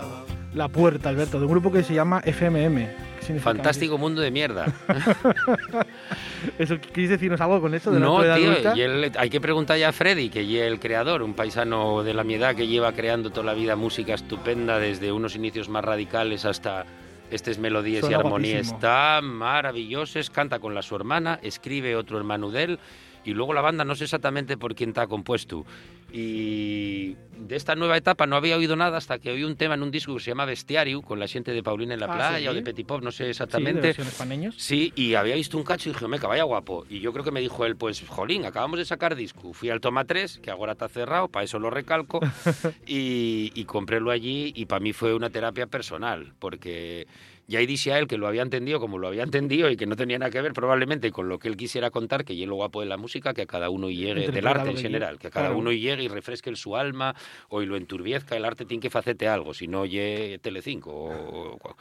[0.54, 3.08] la puerta, Alberto, de un grupo que se llama FMM.
[3.28, 4.66] ¿Qué significa Fantástico mundo de mierda.
[6.58, 8.78] ¿Eso quieres decirnos algo con eso de la No, actualidad tío, adulta?
[8.78, 12.14] y él- hay que preguntar ya a Freddy, que es el creador, un paisano de
[12.14, 15.84] la mi edad que lleva creando toda la vida música estupenda, desde unos inicios más
[15.84, 16.86] radicales hasta
[17.30, 18.80] estas melodías y Suena armonías guapísimo.
[18.80, 20.30] tan maravillosas.
[20.30, 22.80] Canta con la su hermana, escribe otro hermano de él,
[23.28, 25.66] y luego la banda no sé exactamente por quién está compuesto.
[26.14, 29.84] Y de esta nueva etapa no había oído nada hasta que oí un tema en
[29.84, 32.40] un disco que se llama Bestiario, con la gente de Paulina en la Ah, playa
[32.40, 32.48] ¿sí?
[32.48, 33.82] o de Petit Pop, no sé Sí, de exactamente.
[33.82, 34.56] versiones paneños.
[34.58, 36.86] Sí, y había visto un cacho y dije, meca, vaya guapo.
[36.90, 39.54] Y yo creo que me dijo él, pues, jolín, acabamos de sacar disco.
[39.54, 42.20] Fui al Toma 3, que ahora está cerrado, para eso lo recalco,
[42.88, 47.06] y, y comprélo allí y para mí fue una terapia personal, porque
[47.48, 49.96] ya dice a él que lo había entendido como lo había entendido y que no
[49.96, 52.82] tenía nada que ver probablemente con lo que él quisiera contar, que y lo guapo
[52.82, 55.48] de la música, que a cada uno llegue, del arte en general, que a cada
[55.48, 55.60] Claro.
[55.60, 57.16] uno llegue y refresque su alma
[57.50, 61.76] o y lo enturbiezca, el arte tiene que facete algo, si no llegue Telecinco o,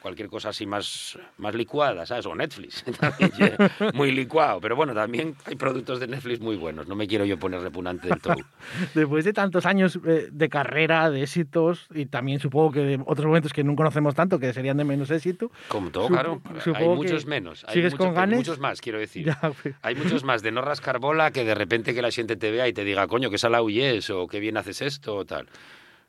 [0.00, 2.26] cualquier cosa así más, más licuada, ¿sabes?
[2.26, 2.84] O Netflix,
[3.94, 4.60] muy licuado.
[4.60, 8.08] Pero bueno, también hay productos de Netflix muy buenos, no me quiero yo poner repugnante
[8.08, 8.36] del todo.
[8.94, 13.26] Después de tantos años eh, de carrera, de éxitos, y también supongo que de otros
[13.26, 15.50] momentos que no conocemos tanto, que serían de menos éxito.
[15.68, 16.40] Como todo, claro.
[16.74, 17.64] Hay muchos que menos.
[17.66, 18.38] Hay ¿Sigues muchos, con ganes?
[18.38, 19.18] muchos más, quiero decir.
[19.28, 19.74] Ya, pues.
[19.82, 22.66] Hay muchos más de no rascar bola que de repente que la gente te vea
[22.66, 25.46] y te diga, coño, que sala huyes o qué bien haces esto o tal.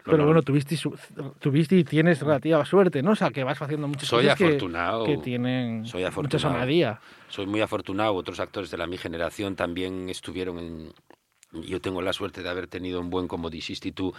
[0.03, 0.77] Pero bueno, tuviste,
[1.39, 3.11] tuviste y tienes relativa suerte, ¿no?
[3.11, 5.03] O sea, que vas haciendo muchas Soy cosas que- afortunado.
[5.05, 6.97] que, tienen Soy afortunado.
[7.27, 8.13] Soy muy afortunado.
[8.15, 10.93] Otros actores de la mi generación también estuvieron en.
[11.51, 14.13] Yo tengo la suerte de haber tenido un buen, como dijiste tú,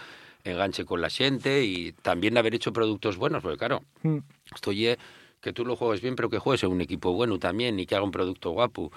[0.45, 4.19] enganche con la gente y también de haber hecho productos buenos, porque claro, Mm.
[4.55, 4.99] esto ye
[5.41, 7.95] que tú lo juegues bien, pero que juegues en un equipo bueno también y que
[7.95, 8.91] haga un producto guapo,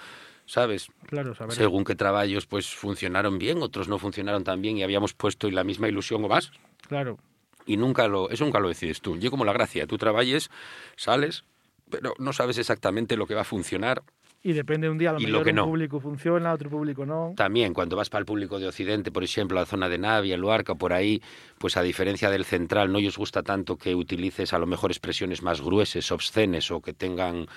[0.46, 0.88] ¿sabes?
[1.06, 1.56] Claro, saber.
[1.56, 5.64] Según qué trabajos pues funcionaron bien, otros no funcionaron tan bien y habíamos puesto la
[5.64, 6.52] misma ilusión o más
[6.88, 7.18] Claro.
[7.66, 9.18] y nunca lo, eso nunca lo decides tú.
[9.18, 10.50] Yo como la gracia, tú trabajes,
[10.98, 11.44] sales,
[11.90, 14.04] pero no sabes exactamente lo que va a funcionar.
[14.46, 15.66] Y depende de un día, a lo Y lo mejor que un no.
[15.66, 17.34] público funciona, otro público no.
[17.38, 20.36] También cuando vas para el público de Occidente, por ejemplo, a la zona de Navia,
[20.36, 21.22] Luarca, por ahí,
[21.58, 25.42] pues a diferencia del central, no os gusta tanto que utilices a lo mejor expresiones
[25.44, 27.48] más gruesas, obscenes o que tengan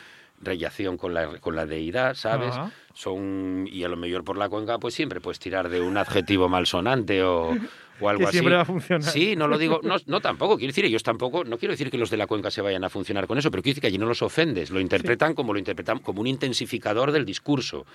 [0.41, 2.51] relación con la, con la deidad, ¿sabes?
[2.53, 2.71] Ajá.
[2.95, 6.49] Son, y a lo mejor por la cuenca, pues siempre puedes tirar de un adjetivo
[6.49, 7.57] malsonante o,
[8.01, 8.33] o algo Que así.
[8.39, 9.11] siempre va a funcionar.
[9.11, 11.99] Sí, no lo digo, no, no tampoco, quiero decir, ellos tampoco, no quiero decir que
[11.99, 13.99] los de la cuenca se vayan a funcionar con eso, pero quiero decir que allí
[13.99, 17.87] no los ofendes, lo interpretan como lo interpretan como un intensificador del discurso.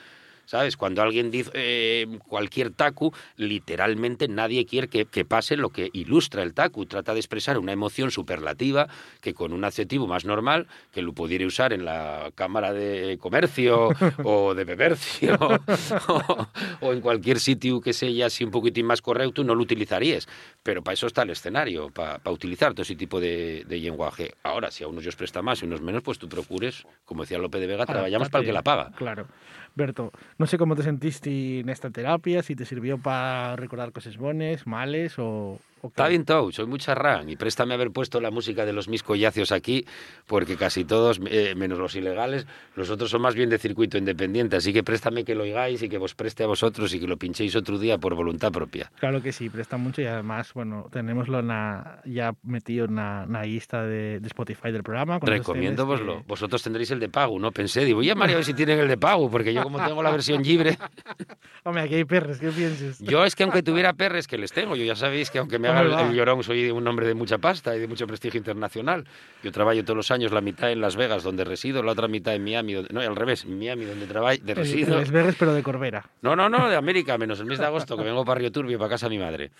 [0.46, 0.78] ¿Sabes?
[0.78, 6.44] Cuando alguien dice eh, cualquier taku, literalmente nadie quiere que, que pase lo que ilustra
[6.44, 6.86] el taku.
[6.86, 8.88] Trata de expresar una emoción superlativa
[9.22, 13.90] que con un adjetivo más normal, que lo pudiera usar en la cámara de comercio
[14.24, 15.38] o de bebercio
[16.08, 16.48] o,
[16.82, 20.28] o en cualquier sitio que sea así un poquitín más correcto, no lo utilizarías.
[20.64, 24.34] Pero para eso está el escenario, para, para utilizar todo ese tipo de, de lenguaje.
[24.44, 27.24] Ahora, si a unos os presta más y a unos menos, pues tú procures, como
[27.24, 28.92] decía López de Vega, trabajamos para el que la paga.
[28.96, 29.28] Claro.
[29.76, 34.18] Berto, no sé cómo te sentiste en esta terapia, si te sirvió para recordar cosas
[34.18, 35.60] buenas, males o...
[35.84, 39.04] Está bien todo, soy muy charrán y préstame haber puesto la música de los mis
[39.04, 39.86] collacios aquí,
[40.28, 44.56] porque casi todos, eh, menos los ilegales, los otros son más bien de circuito independiente,
[44.56, 47.18] así que préstame que lo oigáis y que vos preste a vosotros y que lo
[47.18, 48.92] pinchéis otro día por voluntad propia.
[49.00, 53.84] Claro que sí, presta mucho y además, bueno, tenemoslo na- ya metido en la, lista
[53.84, 55.20] de, de Spotify del programa.
[55.22, 56.18] Recomiendo temas voslo.
[56.20, 57.52] que- Vosotros tendréis el de pago, ¿no?
[57.52, 59.84] Pensé, digo, voy a María a ver si tienen el de pago, porque yo como
[59.84, 60.78] tengo la versión libre,
[61.64, 63.00] Hombre, aquí hay perros, ¿qué piensas?
[63.00, 65.68] yo es que aunque tuviera perres que les tengo, yo ya sabéis que aunque me
[65.72, 69.06] haga el, llorón soy un hombre de mucha pasta y de mucho prestigio internacional.
[69.44, 72.36] Yo trabajo todos los años la mitad en Las Vegas, donde resido, la otra mitad
[72.36, 74.98] en Miami, donde- no, al revés, en Miami, donde trabajo, de resido.
[74.98, 76.06] el Esberres, pero de Corbera.
[76.22, 78.78] No, no, no, de América, menos el mes de agosto, que vengo para Río Turbio,
[78.78, 79.52] para casa de mi madre.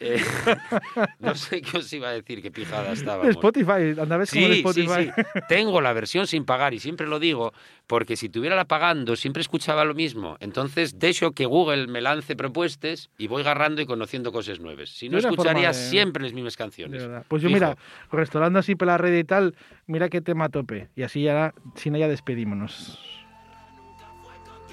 [0.00, 0.20] Eh,
[1.20, 3.28] no sé qué os iba a decir, qué pijada estaba.
[3.30, 5.10] Spotify, andabas como de Sí, sí, Spotify.
[5.14, 5.40] sí.
[5.48, 7.52] Tengo la versión sin pagar y siempre lo digo
[7.86, 10.36] porque si tuviera la pagando siempre escuchaba lo mismo.
[10.40, 14.88] Entonces dejo que Google me lance propuestas y voy agarrando y conociendo cosas nuevas.
[14.90, 17.02] Si no Es escucharía de- siempre las mismas canciones.
[17.28, 17.54] Pues yo, Fijo.
[17.60, 17.76] mira,
[18.10, 19.54] restaurando así por la red y tal,
[19.86, 20.88] mira qué tema tope.
[20.96, 22.98] Y así ya, sin ya despedímonos.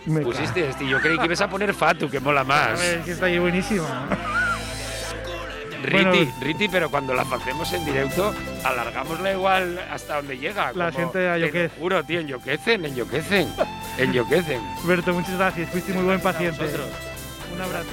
[0.07, 2.79] Me Pusiste este, yo creí que ibas a poner Fatu, que mola A más.
[2.79, 4.07] ver, que está ahí buenísima.
[5.83, 6.31] Riti, Bueno.
[6.41, 10.71] Riti, pero cuando la hacemos en directo, alargámosla igual hasta donde llega.
[10.73, 11.79] La como- gente te lo enloquece.
[11.79, 13.47] Juro, tío, enloquecen, enloquecen,
[13.97, 14.61] enloquecen.
[14.85, 15.69] Berto, muchas gracias.
[15.69, 16.65] Fuiste muy buen paciente.
[17.55, 17.89] Un abrazo.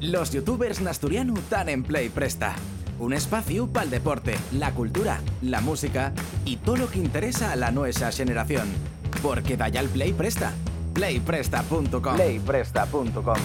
[0.00, 2.54] Los youtubers nasturianu tan en Play Presta.
[2.98, 6.12] Un espacio para el deporte, la cultura, la música
[6.44, 8.68] y todo lo que interesa a la nueva generación.
[9.22, 10.52] Porque Dayal Play presta.
[10.94, 12.14] Playpresta.com.
[12.14, 13.36] Playpresta.com.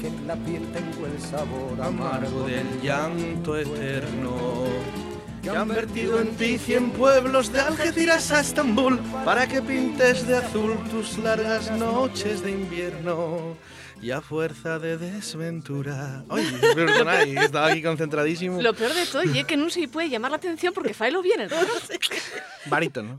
[0.00, 5.07] que en la piel tengo el sabor amargo del llanto eterno.
[5.50, 10.36] Que han vertido en ti cien pueblos de Algeciras a Estambul para que pintes de
[10.36, 13.56] azul tus largas noches de invierno
[14.02, 16.22] y a fuerza de desventura.
[16.28, 18.60] Ay, perdona, estaba aquí concentradísimo.
[18.60, 21.22] Lo peor de todo y es que no se puede llamar la atención porque faelo
[21.22, 21.50] bien el
[22.66, 23.18] Barítono.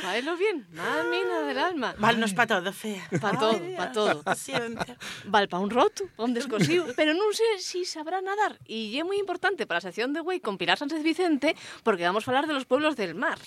[0.00, 1.94] Faelo bien, nada mina del alma.
[1.98, 3.06] Val, no es para todo, fea.
[3.20, 4.22] Para todo, para todo.
[4.34, 4.96] Siempre.
[5.24, 6.86] Val para un roto, pa un descosido.
[6.96, 8.56] Pero non sei si sabrá nadar.
[8.64, 11.52] E é moi importante para a sección de Güey con Pilar Sánchez Vicente
[11.84, 13.38] porque vamos a hablar de los pueblos del mar.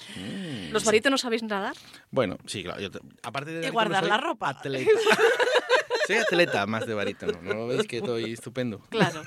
[0.69, 1.75] ¿Los barítonos sabéis nadar?
[2.13, 2.80] Bueno, sí, claro.
[2.80, 4.49] yo te- aparte de Y barítono, guardar soy la ropa.
[4.49, 4.91] Atleta.
[6.08, 7.39] soy atleta más de barítono.
[7.41, 8.80] ¿No lo veis que estoy estupendo?
[8.89, 9.23] Claro.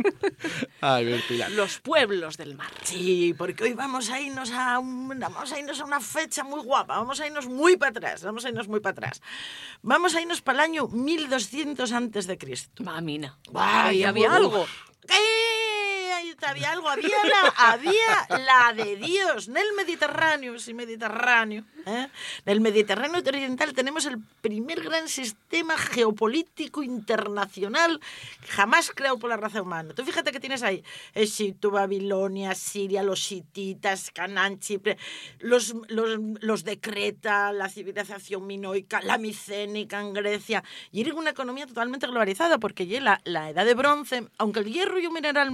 [0.80, 1.50] Ay, ver, Pilar.
[1.50, 2.70] Los pueblos del mar.
[2.84, 6.62] Sí, porque hoy vamos a irnos a, un- vamos a irnos a una fecha muy
[6.62, 9.20] guapa, vamos a irnos muy para atrás, vamos a irnos muy para atrás.
[9.82, 12.82] Vamos a irnos para el año 1200 antes de Cristo.
[12.82, 13.36] Mamina.
[13.54, 14.64] Ay, Ahí había algo.
[15.08, 15.75] ¡Eh!
[16.16, 19.48] Había algo, había la, había la de Dios.
[19.48, 21.64] En el Mediterráneo, sí, Mediterráneo.
[21.84, 22.08] ¿eh?
[22.44, 28.00] En el Mediterráneo oriental tenemos el primer gran sistema geopolítico internacional
[28.48, 29.92] jamás creado por la raza humana.
[29.94, 30.82] Tú fíjate que tienes ahí
[31.14, 34.96] Egipto, Babilonia, Siria, los hititas, Canaán, Chipre,
[35.40, 40.64] los, los, los de Creta, la civilización minoica, la micénica en Grecia.
[40.92, 44.98] Y era una economía totalmente globalizada porque la, la edad de bronce, aunque el hierro
[44.98, 45.50] y un mineral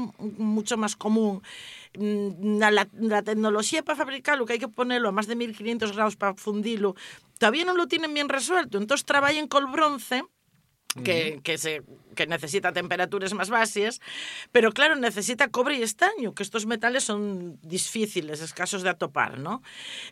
[0.52, 1.42] mucho más común,
[1.98, 6.34] mm, la, tecnología para fabricarlo, que hay que ponerlo a más de 1500 grados para
[6.34, 6.94] fundirlo,
[7.38, 8.78] todavía no lo tienen bien resuelto.
[8.78, 10.24] Entonces trabajan con el bronce
[11.05, 11.83] que, que, se,
[12.14, 14.00] que necesita temperaturas más bajas,
[14.50, 19.62] pero claro, necesita cobre y estaño, que estos metales son difíciles, escasos de atopar, ¿no?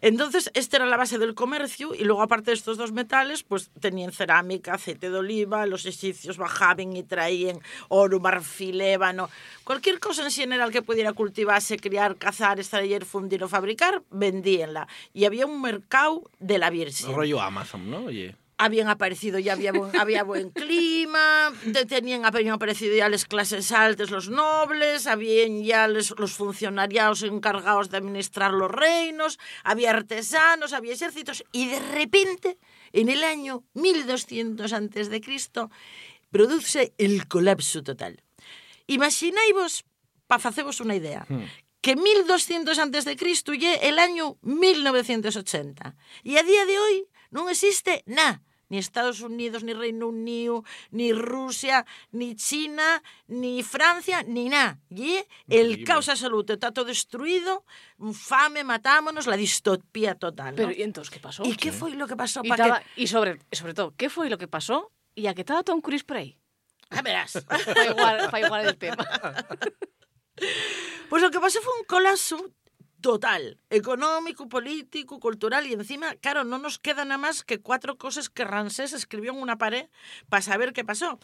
[0.01, 3.71] Entonces, esta era la base del comercio y luego, aparte de estos dos metales, pues
[3.81, 9.29] tenían cerámica, aceite de oliva, los egipcios bajaban y traían oro, marfil, ébano,
[9.64, 14.88] cualquier cosa en general que pudiera cultivarse, criar, cazar, extraer, fundir o fabricar, vendíanla.
[15.12, 18.05] Y había un mercado de la Virgen Rollo Amazon, ¿no?
[18.05, 18.39] Oye.
[18.61, 23.73] habían aparecido ya había buen, había buen clima, te, tenían habían aparecido ya las clases
[23.73, 30.75] altas, los nobles, habían ya les, los funcionarios encargados de administrar los reinos, había artesanos,
[30.75, 32.59] había ejércitos y de repente
[32.92, 35.70] en el año 1200 antes de Cristo
[36.31, 38.23] produce el colapso total.
[38.87, 39.85] Imagináis
[40.27, 41.49] para faceros una idea, hmm.
[41.81, 45.96] que 1200 antes de Cristo lle el año 1980.
[46.29, 46.96] E a día de hoy
[47.33, 54.22] non existe nada ni Estados Unidos, ni Reino Unido, ni Rusia, ni China, ni Francia,
[54.22, 54.78] ni nada.
[54.88, 57.66] Y el caos absoluto, está todo destruido,
[58.14, 60.52] fame, matámonos, la distopía total.
[60.52, 60.56] ¿no?
[60.56, 61.42] Pero, ¿y entonces qué pasó?
[61.44, 62.40] ¿Y qué fue lo que pasó?
[62.42, 64.90] Y, pa' que- y sobre, sobre todo, ¿qué fue lo que pasó?
[65.14, 66.38] Y a que estaba Tom Cruise por ahí.
[66.90, 67.44] A verás.
[67.46, 69.04] Para igual, igual el tema.
[71.11, 72.50] Pues lo que pasó fue un colapso
[73.01, 78.29] total, económico, político, cultural y encima, claro, no nos queda nada más que cuatro cosas
[78.29, 79.89] que Ramsés escribió en una pared
[80.29, 81.19] para saber qué pasó,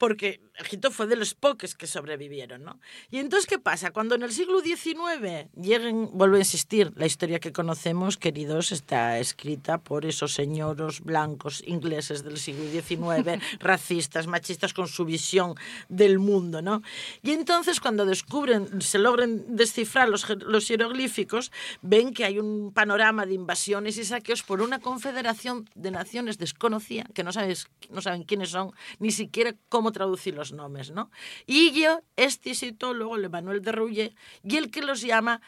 [0.00, 2.80] porque Egipto fue de los pocos que sobrevivieron, ¿no?
[3.10, 3.90] Y entonces, ¿qué pasa?
[3.90, 9.18] Cuando en el siglo XIX lleguen, vuelvo a insistir, la historia que conocemos, queridos, está
[9.18, 15.54] escrita por esos señoros blancos ingleses del siglo XIX, racistas, machistas, con su visión
[15.90, 16.80] del mundo, ¿no?
[17.22, 23.26] Y entonces, cuando descubren, se logran descifrar los, los jeroglíficos, ven que hay un panorama
[23.26, 28.22] de invasiones y saqueos por una confederación de naciones desconocida, que no, sabes, no saben
[28.24, 31.10] quiénes son, ni siquiera cómo traducir los nombres, ¿no?
[31.46, 35.40] Y yo, este citólogo, el Manuel de Roulle, y el que los llama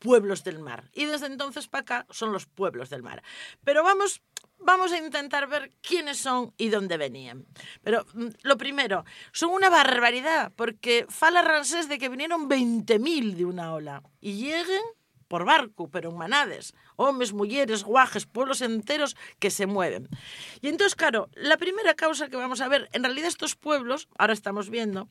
[0.00, 0.90] pueblos del mar.
[0.92, 3.22] Y desde entonces para acá son los pueblos del mar.
[3.62, 4.22] Pero vamos,
[4.58, 7.46] vamos a intentar ver quiénes son y dónde venían.
[7.82, 13.44] Pero mm, lo primero, son una barbaridad, porque fala Ramsés de que vinieron 20.000 de
[13.44, 14.82] una ola y lleguen
[15.30, 20.08] por barco, pero en manades, hombres, mujeres, guajes, pueblos enteros que se mueven.
[20.60, 24.32] Y entonces, claro, la primera causa que vamos a ver, en realidad estos pueblos, ahora
[24.32, 25.08] estamos viendo,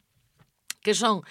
[0.82, 1.22] que son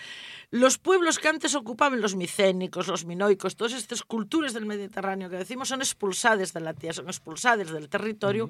[0.51, 5.37] los pueblos que antes ocupaban los micénicos, los minoicos, todas estas culturas del Mediterráneo que
[5.37, 8.49] decimos son expulsadas de la tierra, son expulsadas del territorio,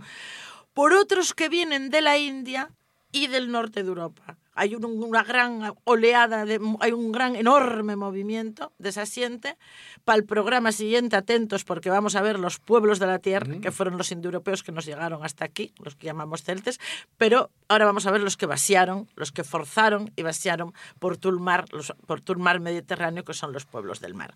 [0.72, 2.70] por otros que vienen de la India
[3.12, 4.36] y del norte de Europa.
[4.54, 9.56] Hay un- una gran oleada, de, hay un gran, enorme movimiento desasiente.
[10.04, 13.70] Para el programa siguiente, atentos, porque vamos a ver los pueblos de la tierra, que
[13.70, 16.80] fueron los indoeuropeos que nos llegaron hasta aquí, los que llamamos celtes,
[17.16, 21.32] pero ahora vamos a ver los que vaciaron, los que forzaron y vaciaron por todo
[21.32, 24.34] el mar, los, por todo el mar Mediterráneo, que son los pueblos del mar.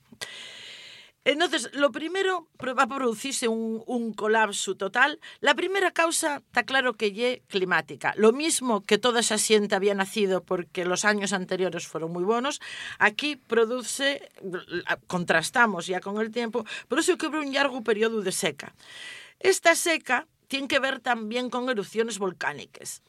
[1.24, 5.20] Entonces, lo primero va a producirse un, colapso total.
[5.40, 8.12] La primera causa está claro que ye climática.
[8.16, 12.60] Lo mismo que toda esa siente había nacido porque los años anteriores fueron muy buenos,
[12.98, 14.30] aquí produce,
[15.06, 18.74] contrastamos ya con el tiempo, produce que hubo un largo periodo de seca.
[19.38, 23.02] Esta seca tiene que ver también con erupciones volcánicas.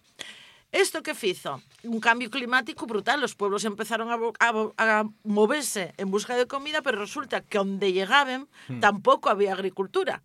[0.74, 1.62] Esto que fizo?
[1.84, 3.22] Un cambio climático brutal.
[3.22, 4.10] Los pueblos empezaron
[4.40, 8.80] a, moverse en busca de comida, pero resulta que donde llegaban Hmm.
[8.80, 10.24] tampoco había agricultura.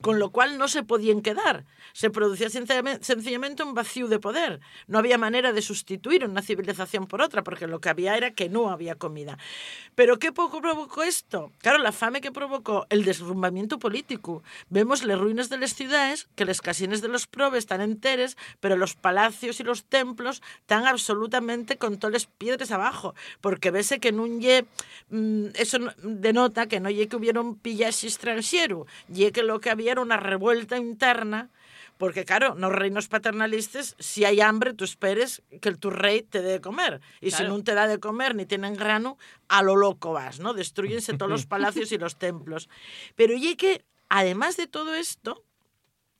[0.00, 1.64] Con lo cual no se podían quedar.
[1.92, 4.60] Se producía sencillamente, un vacío de poder.
[4.86, 8.48] No había manera de sustituir una civilización por otra, porque lo que había era que
[8.48, 9.36] no había comida.
[9.94, 11.52] Pero ¿qué poco provocó esto?
[11.58, 14.42] Claro, la fame que provocó el desrumbamiento político.
[14.70, 18.76] Vemos las ruinas de las ciudades, que las casines de los probes están enteres, pero
[18.76, 24.12] los palacios y los templos están absolutamente con todas las piedras abajo, porque vese que
[24.12, 24.64] no lle,
[25.10, 29.60] mm, eso no- denota que no lle que hubiera un pillaje extranjero, lle que lo
[29.60, 31.50] que había era una revuelta interna
[32.00, 36.40] porque, claro, los reinos paternalistas, si hay hambre, tú esperes que el tu rey te
[36.40, 37.02] dé de comer.
[37.20, 39.18] Y si no te da de comer ni tienen grano,
[39.48, 40.54] a lo loco vas, ¿no?
[40.54, 42.70] Destruyense todos los palacios y los templos.
[43.16, 45.44] Pero y que, además de todo esto,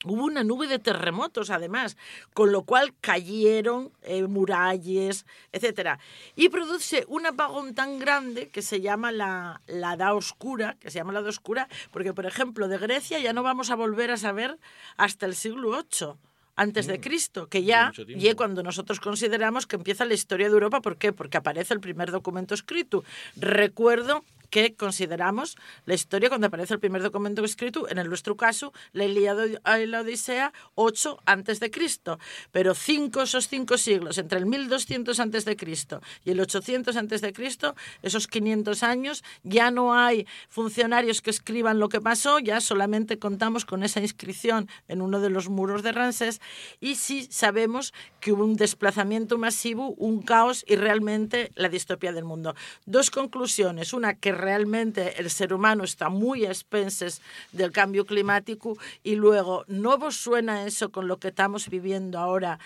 [0.05, 1.97] Hubo una nube de terremotos, además,
[2.33, 5.99] con lo cual cayeron eh, murallas, etcétera.
[6.37, 10.99] Y produce un apagón tan grande que se llama la, la Edad Oscura, que se
[10.99, 14.17] llama la Edad Oscura, porque, por ejemplo, de Grecia ya no vamos a volver a
[14.17, 14.59] saber
[14.97, 16.15] hasta el siglo VIII
[16.57, 18.27] antes de Cristo, que ya mucho tiempo.
[18.27, 21.13] y cuando nosotros consideramos que empieza la historia de Europa, ¿por qué?
[21.13, 23.03] Porque aparece el primer documento escrito.
[23.37, 28.73] Recuerdo que consideramos la historia cuando aparece el primer documento escrito, en el nuestro caso,
[28.93, 32.19] la Ilíada y la Odisea, 8 antes de Cristo.
[32.53, 37.21] Pero cinco, esos cinco siglos, entre el 1200 antes de Cristo y el 800 antes
[37.21, 42.61] de Cristo, esos 500 años, ya no hay funcionarios que escriban lo que pasó, ya
[42.61, 46.41] solamente contamos con esa inscripción en uno de los muros de Ramsés
[46.81, 52.25] y sí sabemos que hubo un desplazamiento masivo, un caos y realmente la distopía del
[52.25, 52.55] mundo.
[52.87, 53.93] Dos conclusiones.
[53.93, 57.21] Una, que realmente el ser humano está muy a expensas
[57.53, 62.59] del cambio climático y luego, ¿no vos suena eso con lo que estamos viviendo ahora?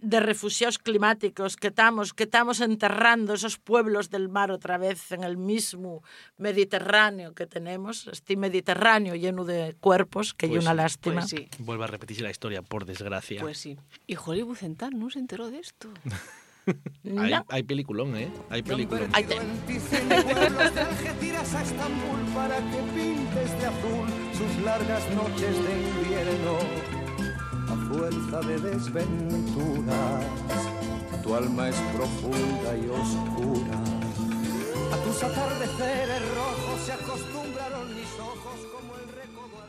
[0.00, 5.24] de refugiados climáticos que estamos, que estamos enterrando esos pueblos del mar otra vez en
[5.24, 6.02] el mismo
[6.36, 11.20] Mediterráneo que tenemos, este Mediterráneo lleno de cuerpos, que hay Pues una sí, lástima.
[11.22, 13.40] Pues sí, Vuelve a repetirse la historia, por desgracia.
[13.40, 13.78] pues sí.
[14.06, 15.88] Y Hollywood Central no se enteró de esto.
[16.66, 17.44] hay, No.
[17.48, 18.28] hay peliculón, ¿eh?
[18.50, 19.08] Hay peliculón.
[19.12, 25.54] Ay, te- pueblos de Algeciras a Estambul para que pintes de azul sus largas noches
[25.64, 26.58] de invierno.
[27.68, 30.24] A fuerza de desventuras,
[31.22, 33.78] tu alma es profunda y oscura.
[34.92, 39.62] A tus atardeceres rojos se acostumbraron mis ojos como el recodo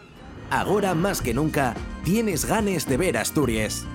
[0.51, 1.73] al Ahora más que nunca,
[2.03, 3.85] tienes ganes de ver Asturias.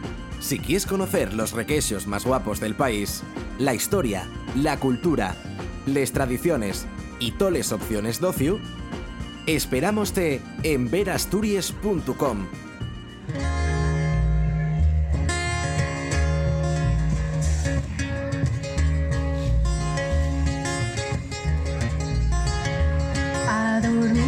[0.41, 3.23] Si quieres conocer los requesios más guapos del país,
[3.59, 4.27] la historia,
[4.57, 5.37] la cultura,
[5.87, 6.87] las tradiciones
[7.19, 8.59] y toles opciones d'ocio,
[9.47, 12.47] esperámoste en verasturias.com.
[23.47, 24.20] A dormir,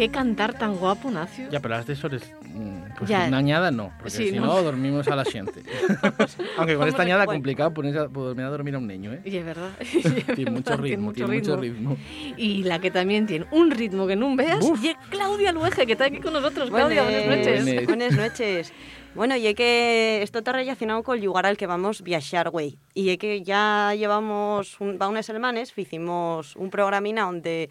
[0.00, 1.50] ¿Qué cantar tan guapo, Nacio?
[1.50, 3.26] Ya, pero las de Sores, mm, pues Ya.
[3.28, 4.46] una añada no, porque Sí, si no.
[4.46, 5.62] no, dormimos a la gente.
[6.56, 9.20] Aunque con esta añada complicado poner a, poner a dormir a un niño, ¿eh?
[9.26, 9.68] Y es verdad.
[10.34, 11.98] Tiene mucho ritmo, tiene mucho ritmo.
[12.38, 15.92] Y la que también tiene un ritmo que no veas, y es Claudia Luege, que
[15.92, 16.70] está aquí con nosotros.
[16.70, 17.64] Claudia, buenas noches.
[17.64, 17.86] Buenas.
[17.86, 18.72] Buenas noches.
[19.14, 22.78] Bueno, y es que esto está relacionado con el lugar al que vamos viajar, güey.
[22.94, 27.68] Y es que ya llevamos un, va unas semanas, hicimos un programina donde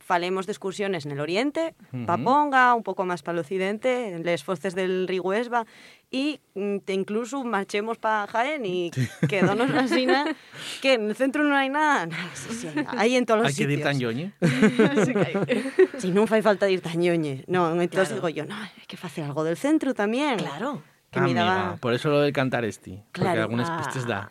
[0.00, 2.06] falemos de excursiones en el oriente, Ujú.
[2.06, 5.64] pa Ponga, un poco más para el occidente, en les fostes del Rigüesba,
[6.10, 8.90] y mm, te incluso marchemos para Jaén y
[9.28, 10.24] quedónos la sina
[10.82, 12.08] que en el centro no hay nada.
[12.34, 13.78] sí, sí, hay en todos los Hay que sitios.
[13.78, 14.32] ir tan yoñe.
[15.04, 15.72] Sí que hay.
[15.98, 17.44] Si no fai falta ir tan ñoñe.
[17.46, 18.14] No, entonces Claro.
[18.14, 20.38] digo yo, no, hay que hacer algo del centro también.
[20.38, 20.82] Claro.
[21.10, 21.60] Que Ah, me daba...
[21.62, 23.04] Amiga, por eso lo del cantar este.
[23.12, 23.42] Porque Claro.
[23.42, 23.82] algunas Ah.
[23.84, 24.30] pistas da.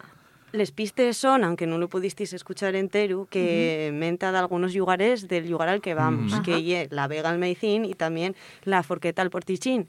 [0.53, 5.49] Les pistes son, aunque no lo pudisteis escuchar entero, que menta de algunos lugares del
[5.49, 6.43] lugar al que vamos, Ujú.
[6.43, 8.35] que ye la Vega al Maicín y también
[8.65, 9.87] la Forqueta al Portichín.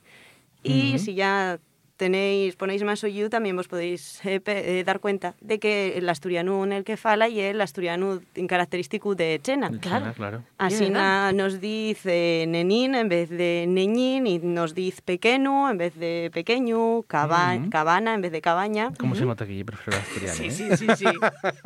[0.63, 1.59] Y si ya
[1.97, 6.09] tenéis, ponéis más oído, también vos podéis eh, pe- eh, dar cuenta de que el
[6.09, 9.71] asturiano en el que fala y el asturiano en característico de Chena.
[9.81, 10.43] Chena, claro.
[10.59, 15.95] Así na- nos dice nenín en vez de neñín y nos dice pequeño en vez
[15.97, 17.71] de pequeño, caba- Ujú.
[17.71, 18.93] cabana en vez de cabaña.
[18.99, 20.35] ¿Cómo se nota que yo prefiero el asturiano?
[20.37, 20.77] Sí, eh?
[20.77, 21.07] sí, sí, sí.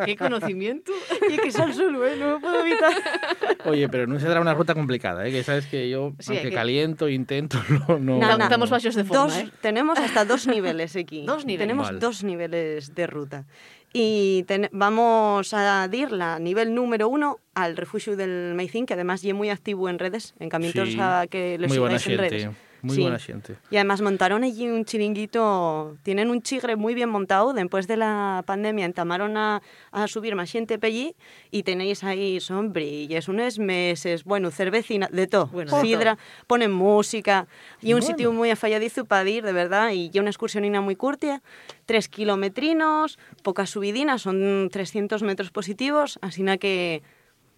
[0.05, 0.93] Qué conocimiento.
[1.29, 2.15] Y que sal solo, ¿eh?
[2.19, 2.93] No lo puedo evitar.
[3.65, 5.33] Oye, pero no será una ruta complicada, ¿eh?
[5.33, 7.59] Que sabes que yo, Sí, aunque que- caliento, intento,
[7.89, 7.99] no...
[7.99, 8.45] no Na, na.
[8.45, 9.51] Estamos bajos de forma, Dos- ¿eh?
[9.61, 11.25] Tenemos hasta dos niveles aquí.
[11.27, 11.67] Dos niveles.
[11.67, 11.99] Tenemos Vale.
[11.99, 13.45] dos niveles de ruta.
[13.93, 19.23] Y ten- vamos a dir la nivel número uno al refugio del Maicín, que además
[19.25, 22.49] es muy activo en redes, en caminos Sí, a que buena sigáis en redes.
[22.83, 23.03] Muy Sí.
[23.03, 23.57] buena gente.
[23.71, 28.43] Y además montaron allí un chiringuito, tienen un chigre muy bien montado, después de la
[28.47, 29.63] pandemia entamaron a,
[29.93, 31.15] a subir más gente allí
[31.51, 37.47] y tenéis ahí sombrillas, unos meses, bueno, cervecina, de todo, Bueno, sidra, ponen música
[37.83, 38.07] y un Bueno.
[38.07, 41.43] sitio muy afalladizo para ir, de verdad, y ya una excursionina muy curtia,
[41.87, 47.03] tres kilometrinos, pocas subidinas, son 300 metros positivos, así na que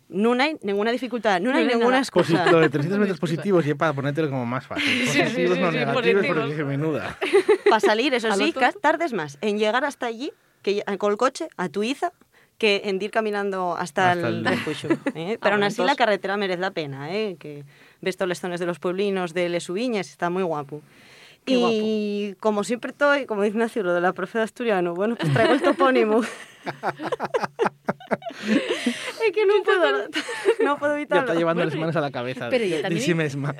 [0.09, 2.51] no hay ninguna dificultad, no hay No hay ninguna excusa.
[2.51, 4.85] lo de 300 metros positivos y para ponértelo como más fácil.
[4.87, 6.47] Sí, sí, Positivos sí, no sí, negativos positivos.
[6.49, 7.19] porque menuda.
[7.69, 10.33] para salir, eso sí, tardes más en llegar hasta allí
[10.63, 12.13] que con el coche a Tuiza
[12.59, 14.91] que en ir caminando hasta, Hasta el el- refugio.
[15.15, 15.39] ¿eh?
[15.41, 17.37] Pero aún así la carretera merece la pena, ¿eh?
[17.39, 17.65] que
[18.01, 20.83] ves todos los zonas de los pueblinos de Les Ubiñas, está muy guapo.
[21.49, 21.55] Qué
[22.31, 25.33] y como siempre estoy, como dice Ignacio, lo de la profe de asturiano, bueno, pues
[25.33, 26.21] traigo el topónimo.
[28.49, 30.09] es que no puedo,
[30.65, 31.25] no puedo Ya evitarlo.
[31.27, 33.55] está llevando las manos a la cabeza pero ya de, de también- sí misma.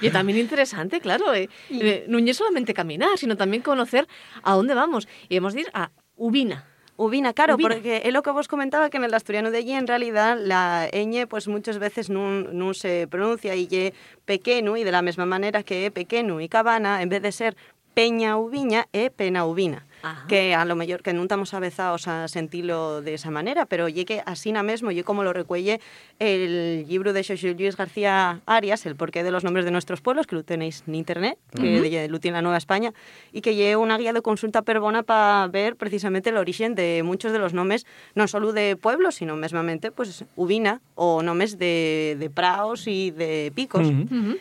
[0.00, 1.34] Y también interesante, claro.
[1.34, 1.48] Eh.
[1.70, 4.06] Eh, no es solamente caminar, sino también conocer
[4.42, 5.08] a dónde vamos.
[5.28, 6.64] Y hemos de ir a Ubina.
[7.00, 7.68] Ubina, claro, Ubina.
[7.68, 10.88] porque es lo que vos comentaba que en el asturiano de allí en realidad la
[10.92, 13.94] ñ pues muchas veces no se pronuncia y ye
[14.24, 17.56] pequeño y de la misma manera que e pequeño y cabana en vez de ser
[17.94, 19.86] peña uviña e pena ubina.
[20.02, 20.26] Ajá.
[20.28, 24.06] Que a lo mejor que non estamos avezados a sentirlo de esa manera, pero ye
[24.06, 25.82] que así na mesmo, ye como lo recuelle
[26.22, 30.26] el libro de Xosé Luis García Arias, El porqué de los nombres de nuestros pueblos,
[30.26, 32.94] que lo tenéis en internet, que de- lo tiene la Nueva España,
[33.32, 37.32] y que lle una guía de consulta perbona para ver precisamente el origen de muchos
[37.32, 42.30] de los nombres, no solo de pueblos, sino mesmamente pues ubina o nombres de, de
[42.30, 43.86] praos y de picos.
[43.86, 44.38] Ujú.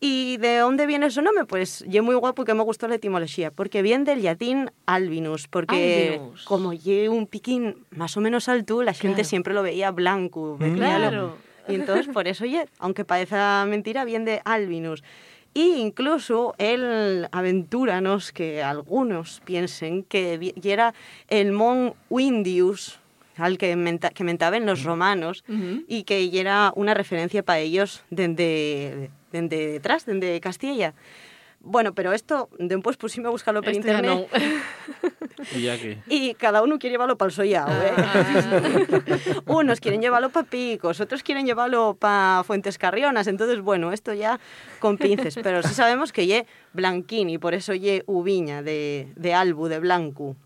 [0.00, 1.44] ¿Y de dónde viene su nombre?
[1.44, 6.10] Pues yo muy guapo que me gustó la etimología, porque viene del latín albinus, porque
[6.20, 6.44] Albinus.
[6.44, 9.28] como lle un piquín más o menos alto, la gente Claro.
[9.28, 10.56] siempre lo veía blanco.
[10.60, 10.74] Mm.
[10.76, 11.36] Claro.
[11.66, 15.02] Y entonces por eso ye, aunque parezca mentira, viene de albinus.
[15.52, 20.94] Y incluso él aventúranos que algunos piensen que era
[21.28, 23.00] el mon Windius,
[23.38, 25.84] al que, menta, que mentaban los romanos, Ujú.
[25.86, 30.94] y que era una referencia para ellos desde detrás, desde Castilla.
[31.60, 34.28] Bueno, pero esto, después pusimos a buscarlo por Esto ya internet.
[35.54, 35.98] Y ya que...
[36.08, 37.92] Y cada uno quiere llevarlo para el sollao, ¿eh?
[37.96, 39.40] Ah.
[39.46, 43.26] Unos quieren llevarlo para Picos, otros quieren llevarlo para Fuentes Carrionas.
[43.26, 44.38] Entonces, bueno, esto ya
[44.78, 45.36] con pinces.
[45.42, 49.78] Pero sí sabemos que ye Blanquín y por eso ye Uviña de, de Albu, de
[49.78, 50.36] Blancu.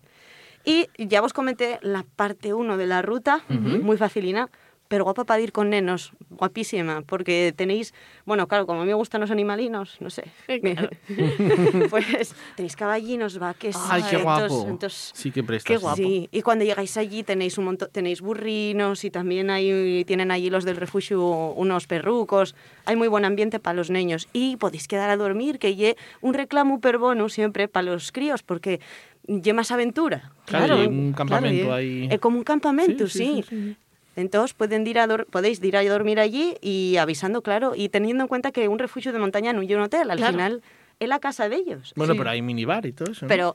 [0.64, 4.48] Y ya vos comenté la parte 1 de la ruta, muy facilina,
[4.92, 7.94] pero guapa para ir con nenos, guapísima, porque tenéis,
[8.26, 10.24] bueno, claro, como a mí me gustan los animalinos, no sé,
[11.88, 14.68] pues tenéis caballinos, vaques, ¡Ay, qué entonces- guapo!
[14.68, 15.66] entonces- sí que prestas.
[15.66, 15.96] Qué guapo.
[15.96, 20.50] Sí, y cuando llegáis allí tenéis un montón, tenéis burrinos y también hay, tienen allí
[20.50, 22.54] los del refugio unos perrucos.
[22.84, 26.34] Hay muy buen ambiente para los niños y podéis quedar a dormir, que lle un
[26.34, 28.80] reclamo per bono siempre para los críos, porque
[29.26, 30.32] lle más aventura.
[30.44, 32.08] Claro, Claro, y un campamento claro, ahí.
[32.10, 33.42] Es como un campamento, Sí, sí.
[33.42, 33.76] sí, sí, sí.
[34.16, 38.28] Entonces pueden ir a podéis ir a dormir allí y avisando, claro, y teniendo en
[38.28, 40.32] cuenta que un refugio de montaña no es un hotel, al Claro.
[40.32, 40.62] final
[41.00, 41.92] es la casa de ellos.
[41.96, 42.18] Bueno, Sí.
[42.18, 43.24] pero hay minibar y todo eso.
[43.24, 43.28] ¿no?
[43.28, 43.54] Pero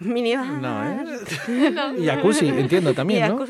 [0.00, 0.46] minibar.
[0.46, 1.04] No, ¿eh?
[1.98, 3.44] Y jacuzzi, entiendo también, ¿no?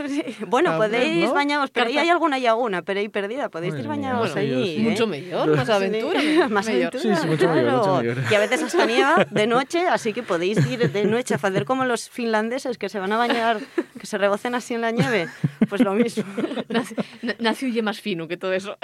[0.48, 1.34] Bueno, Ah, podéis ¿no?
[1.34, 4.76] bañaros, pero ahí hay alguna laguna, pero ahí perdida, podéis ir bañaros bueno, allí.
[4.76, 4.80] sí.
[4.86, 4.90] ¿eh?
[4.90, 6.20] Mucho mejor, más aventura.
[6.20, 7.76] Sí, más aventura, Sí, sí, mucho mejor, claro.
[7.78, 8.32] mucho mejor.
[8.32, 11.64] Y a veces hasta nieva de noche, así que podéis ir de noche a hacer
[11.64, 13.58] como los finlandeses que se van a bañar,
[13.98, 15.28] que se rebocen así en la nieve.
[15.68, 16.24] Pues lo mismo.
[16.68, 18.76] Nace- y más fino que todo eso.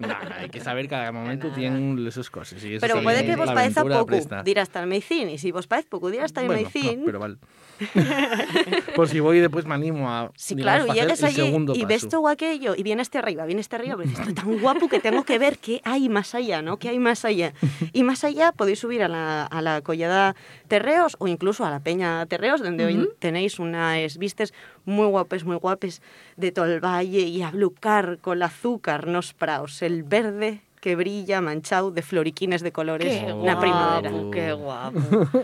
[0.00, 2.62] No, hay que saber cada momento tiene sus cosas.
[2.64, 4.42] y eso Pero puede que vos parezca poco presta.
[4.42, 7.18] dir hasta el Meicín, y si vos parece poco dir hasta el Bueno, no, pero
[7.20, 7.36] vale.
[8.96, 11.84] Por si voy y después me animo a Sí, digamos, claro, el allí segundo y
[11.84, 12.08] ves paso.
[12.08, 15.24] todo aquello y vienes este arriba, vienes este arriba, pero estoy tan guapo que tengo
[15.24, 16.78] que ver qué hay más allá, ¿no?
[16.78, 17.54] ¿Qué hay más allá?
[17.92, 20.34] Y más allá podéis subir a la, a la collada
[20.66, 23.10] Terreos o incluso a la Peña Terreos, donde hoy Ujú.
[23.18, 24.52] tenéis unas vistes
[24.84, 26.02] muy guapes, muy guapes
[26.36, 30.96] de todo el valle y a blucar con el azúcar nos praos, el verde que
[30.96, 34.10] brilla manchado de floriquines de colores Qué na guapo, primavera.
[34.32, 35.00] qué guapo.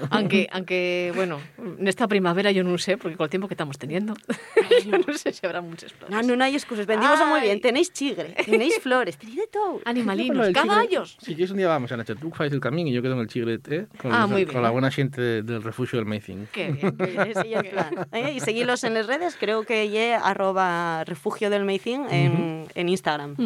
[0.08, 3.76] Aunque, aunque, bueno, en esta primavera yo no sé, porque con el tiempo que estamos
[3.76, 4.14] teniendo,
[4.86, 6.10] yo no sé si habrá muchas flores.
[6.16, 6.86] No, no, no hay excusas.
[6.86, 7.60] Vendimos muy bien.
[7.60, 9.80] Tenéis chigre, tenéis flores, tenéis de todo.
[9.84, 11.18] Animalinos, caballos.
[11.20, 13.20] Si quieres un día vamos a Nacho, tú fais el camino y yo quedo en
[13.20, 13.86] el chigre, ¿eh?
[14.00, 14.62] Con, Ah, con bien.
[14.62, 16.48] la buena gente de- del refugio del Meicín.
[16.52, 17.20] Qué bien, qué bien.
[17.28, 18.06] Ese el plan.
[18.12, 18.32] ¿eh?
[18.34, 23.36] Y seguidlos en las redes, creo que ye arroba refugio del Meicín en, en Instagram.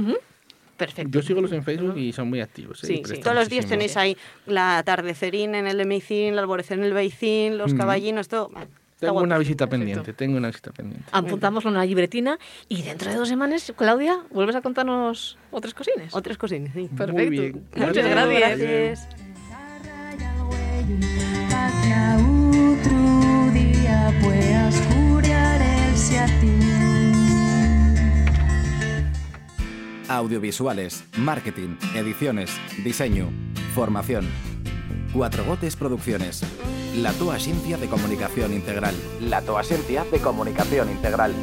[0.79, 1.11] Perfecto.
[1.11, 2.83] Yo sigo los en Facebook y son muy activos.
[2.85, 3.03] ¿eh?
[3.05, 4.17] Sí, Todos los días tenéis ahí
[4.47, 8.51] la atardecerín en el de Meicín, el alborecer en el Beicín, los caballinos, todo.
[9.01, 11.05] Tengo una visita pendiente, tengo una visita pendiente.
[11.13, 16.15] Apuntámoslo en una libretina y dentro de dos semanas, Claudia, vuelves a contarnos otras cosines.
[16.15, 16.89] Otras cosines, sí.
[16.89, 17.13] Perfecto.
[17.13, 17.65] Muy bien.
[17.75, 18.59] Muchas Gracias.
[18.59, 19.09] gracias.
[30.09, 32.51] Audiovisuales, marketing, ediciones,
[32.83, 33.31] diseño,
[33.75, 34.27] formación.
[35.13, 36.43] Cuatro Gotes Producciones.
[36.97, 38.95] La tua agencia de comunicación integral.
[39.21, 41.35] La tua agencia de comunicación integral.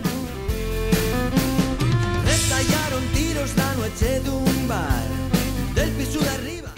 [2.27, 5.03] Estallaron tiros la noche de un bar
[5.75, 6.73] del piso de arriba.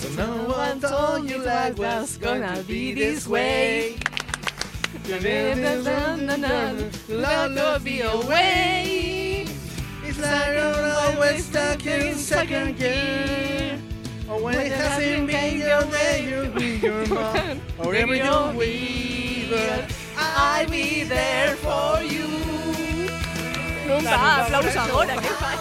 [0.00, 3.96] So no one told you life was gonna be this way.
[7.08, 9.46] Love will be away.
[10.04, 13.78] It's like you're always stuck in second gear.
[14.30, 17.60] Or when it hasn't been your way, you bring your mom.
[17.78, 18.54] Or every your
[19.50, 22.24] but I'll be there for you.
[23.86, 25.58] Non va, aplauso agora, que fai?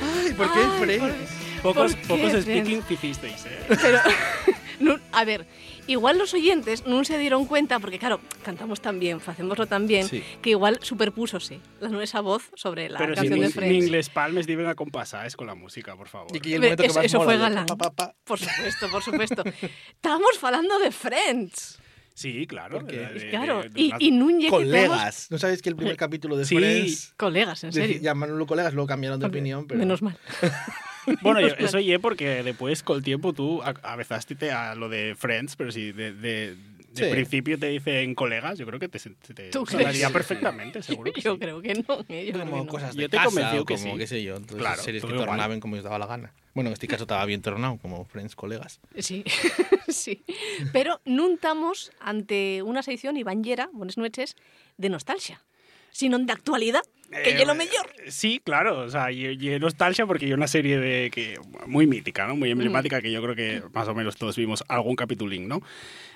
[0.00, 1.30] Ay, ¿por qué Ay, Friends?
[1.62, 3.66] Pocos, ¿Por qué, pocos speaking que hicisteis, ¿eh?
[3.68, 3.98] Pero,
[4.80, 5.44] non- a ver,
[5.86, 10.06] igual los oyentes non se dieron cuenta, porque claro, cantamos tan bien, facémoslo tan bien,
[10.06, 10.22] Sí.
[10.40, 13.84] que igual superpúsose la nuestra voz sobre la Pero si canción de nin, Friends.
[13.84, 16.30] nin les palmes diven a compasaes con la música, por favor.
[16.30, 17.66] Hombre, eso, eso fue galán.
[17.66, 19.42] Por supuesto, por supuesto.
[19.94, 21.78] Estábamos falando de Friends.
[22.14, 22.78] Sí, claro.
[22.80, 25.28] Porque- de- de- Claro, de- de y, y que Colegas.
[25.30, 26.56] ¿No sabéis que el primer capítulo de Sí.
[26.56, 27.14] Friends...
[27.16, 28.00] Colegas, en serio.
[28.02, 29.80] Llamaronlo colegas, luego cambiaron de opinión, pero...
[29.80, 30.18] Menos mal.
[31.22, 35.14] Bueno, yo- eso ye porque después, con el tiempo, tú a- avezaste a lo de
[35.16, 37.10] Friends, pero si de, de, de Sí.
[37.10, 41.22] principio te dicen colegas, yo creo que te, te, te ¿Tú sonaría perfectamente, seguro que
[41.22, 41.38] Yo sí.
[41.38, 42.04] creo que no.
[42.08, 42.70] eh, yo creo como que no.
[42.70, 43.98] cosas de Yo te casa, o que como sí.
[43.98, 46.34] qué sé yo, entonces Claro, series que tornaban como os daba la gana.
[46.54, 48.78] Bueno, en este caso estaba bien tornado, como Friends, colegas.
[48.98, 49.24] Sí,
[49.88, 50.22] sí.
[50.72, 54.36] Pero nun estamos ante una sección Ibanllera, buenas noches,
[54.76, 55.40] de nostalgia,
[55.92, 57.86] sino de actualidad, que Eh, lo mellor.
[58.08, 62.26] Sí, claro, o sea, y, y nostalgia porque hay una serie de que muy mítica,
[62.26, 62.34] ¿no?
[62.34, 65.60] Muy emblemática que yo creo que más o menos todos vimos algún capitulín, ¿no?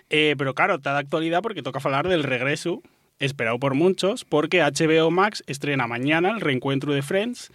[0.09, 2.83] Eh, pero claro, está de actualidad porque toca hablar del regreso
[3.19, 7.51] esperado por muchos, porque HBO Max estrena mañana el reencuentro de Friends.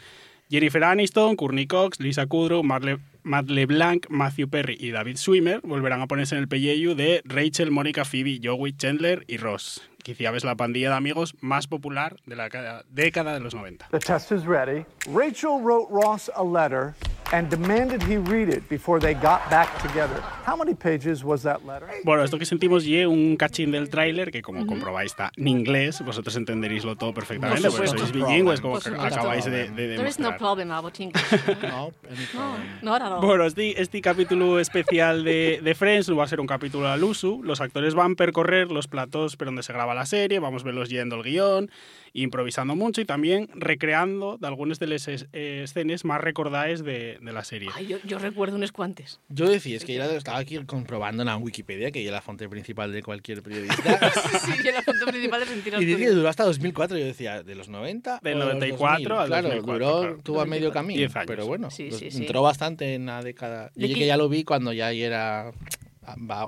[0.49, 6.01] Jennifer Aniston, Courtney Cox, Lisa Kudrow, Marle, Matt LeBlanc, Matthew Perry y David Schwimmer volverán
[6.01, 9.81] a ponerse en el pelleju de Rachel, Mónica, Phoebe, Joey, Chandler y Ross.
[10.03, 13.87] Quizá ves la pandilla de amigos más popular de la ca- década de los 90.
[13.91, 14.85] The test is ready.
[15.07, 16.95] Rachel wrote Ross a letter
[17.33, 20.21] and demanded he read it before they got back together.
[20.45, 21.87] How many pages was that letter?
[22.03, 26.01] Bueno, esto que sentimos y un cachín del tráiler que como comprobáis está en inglés,
[26.05, 29.01] vosotros entenderíslo todo perfectamente, Por porque sois bilingües, como supuesto.
[29.01, 30.37] acabáis de, de There is no demostrar.
[30.37, 31.21] problem about English.
[31.61, 31.91] No,
[32.33, 33.21] no, not at all.
[33.21, 37.03] Bueno, este, este capítulo especial de, de Friends no va a ser un capítulo al
[37.03, 37.39] uso.
[37.43, 40.65] Los actores van a percorrer los platos por donde se graba la serie, vamos a
[40.65, 41.71] verlos yendo el guion,
[42.13, 47.17] improvisando mucho y también recreando de algunas de las es- eh, escenas más recordadas de,
[47.21, 47.69] de la serie.
[47.73, 49.19] Ay, yo, yo recuerdo unos cuantes.
[49.29, 52.21] Yo decía, es que ya lo estaba aquí comprobando en la Wikipedia, que es la
[52.21, 54.11] fuente principal de cualquier periodista.
[54.45, 55.81] sí, y la foto principal es mentira.
[55.81, 56.97] y decía que duró hasta 2004.
[56.97, 58.19] Yo decía, ¿de los 90?
[58.21, 59.21] Del o de los 94 2000?
[59.21, 60.19] al Claro, 2004, duró, claro.
[60.23, 60.97] tuvo a medio 2004, camino.
[60.99, 61.27] 10 años.
[61.27, 62.17] Pero bueno, Sí, pues sí, sí.
[62.17, 63.71] entró bastante en la década.
[63.75, 65.51] ¿De Yo que ya lo vi cuando ya era...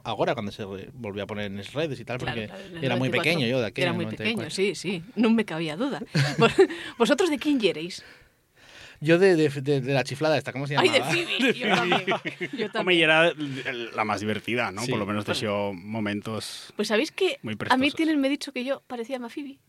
[0.04, 3.10] Ahora, cuando se volvió a poner en las redes y tal, porque Claro, era muy
[3.10, 3.22] 94.
[3.22, 3.84] pequeño yo de aquel.
[3.84, 5.04] Era muy pequeño, sí, sí.
[5.16, 6.02] No me cabía duda.
[6.40, 6.54] Vos-
[6.98, 8.04] ¿Vosotros de quién yeréis?
[9.00, 11.14] Yo de, de, de- de la chiflada esta, ¿cómo se Ay, llamaba?
[11.14, 11.54] de Phoebe.
[11.54, 12.06] Yo también.
[12.06, 13.00] Yo Hombre, también.
[13.00, 13.34] y era
[13.96, 14.82] la más divertida, ¿no?
[14.84, 14.92] Sí.
[14.92, 16.72] Por lo menos te dio momentos...
[16.76, 19.60] Pues sabéis que Muy a mí tienen me dicho que yo parecía más Phoebe.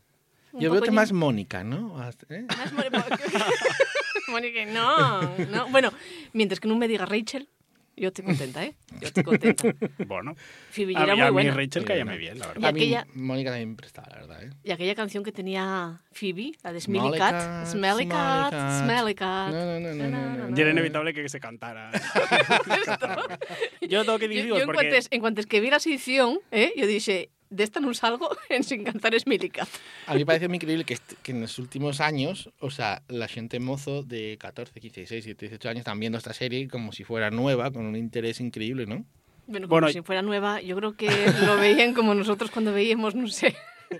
[0.52, 2.00] Un Yo veo que más Mónica, ¿no?
[2.30, 2.46] ¿Eh?
[2.48, 2.72] más
[4.28, 5.68] Mónica, no, no.
[5.68, 5.92] Bueno,
[6.32, 7.48] mientras que no me diga Rachel,
[7.96, 8.74] yo estoy contenta, ¿eh?
[9.00, 9.74] Yo estoy contenta.
[10.06, 10.34] Bueno.
[10.70, 11.54] Phoebe a mí, muy a mí buena.
[11.54, 12.68] Rachel cállame bien, la Y verdad.
[12.68, 14.50] A mí aquella, Mónica también prestaba, la verdad, ¿eh?
[14.62, 17.32] y aquella canción que tenía Phoebe, la de Smelly Cat.
[17.32, 18.84] Cat, Smelly Cat, Smelly Cat.
[18.84, 19.52] Smelly Cat.
[19.52, 20.56] No, no, no, no, no, no.
[20.56, 21.90] Y era inevitable que se cantara.
[23.88, 24.82] yo tengo que decir yo en, porque...
[24.82, 26.72] cuantes, en cuantes que vi la edición, ¿eh?
[26.76, 29.68] yo dije, de esta no salgo en sin cantar Smelly Cat.
[30.06, 33.02] A mí me parece muy increíble que, este- que en los últimos años, o sea,
[33.08, 36.92] la gente mozo de 14, 15, 16, 17, 18 años están viendo esta serie como
[36.92, 39.04] si fuera nueva, con un interés increíble, ¿no?
[39.46, 41.08] Bueno, como Bueno, si fuera nueva, yo creo que
[41.44, 43.54] lo veían como nosotros cuando veíamos, no sé,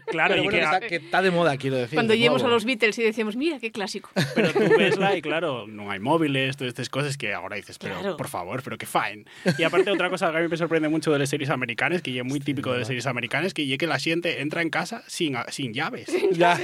[0.07, 1.95] Claro, Pero y bueno, que, que está, que está de moda, quiero decir.
[1.97, 4.11] cuando íbamos a los Beatles y decíamos, mira, qué clásico.
[4.35, 7.95] pero tú vesla y claro, no hay móviles, todas estas cosas que ahora dices, pero
[8.01, 8.17] Claro.
[8.17, 9.25] por favor, pero qué fine.
[9.59, 12.13] Y aparte otra cosa que a mí me sorprende mucho de las series americanas, que
[12.13, 14.71] ya es muy típico de las series americanas, que ya que la gente entra en
[14.71, 16.07] casa sin, sin llaves.
[16.33, 16.59] Ya.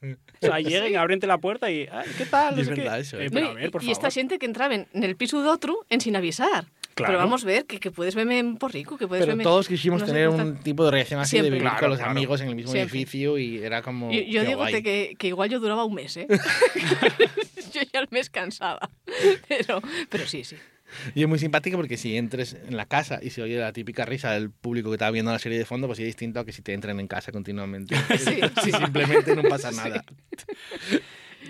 [0.00, 2.58] O sea, lleguen, abren la puerta y, "Ay, ¿qué tal?
[2.58, 2.80] Es sé qué".
[2.82, 4.12] verdad eso, Eh, pero No, a ver, por y esta favor.
[4.12, 6.66] gente que entraba en en el piso de otro en sin avisar.
[6.94, 7.12] Claro.
[7.12, 9.44] Pero vamos a ver que, que puedes verme en Porrico, que puedes Pero verme...
[9.44, 11.50] todos quisimos no sé, tener un tipo de reacción así Siempre.
[11.50, 12.10] de vivir Claro, con los claro.
[12.10, 12.96] amigos en el mismo Siempre.
[12.98, 14.10] edificio y era como.
[14.10, 16.26] Yo, yo digo que, que igual yo duraba un mes, ¿eh?
[17.72, 18.90] yo ya el mes cansaba.
[19.48, 20.56] Pero, pero sí, sí.
[21.14, 24.04] Y es muy simpático porque si entres en la casa y se oye la típica
[24.04, 26.52] risa del público que está viendo la serie de fondo, pues es distinto a que
[26.52, 27.96] si te entren en casa continuamente.
[28.18, 28.78] Sí, si sí.
[28.78, 30.04] simplemente no pasa nada.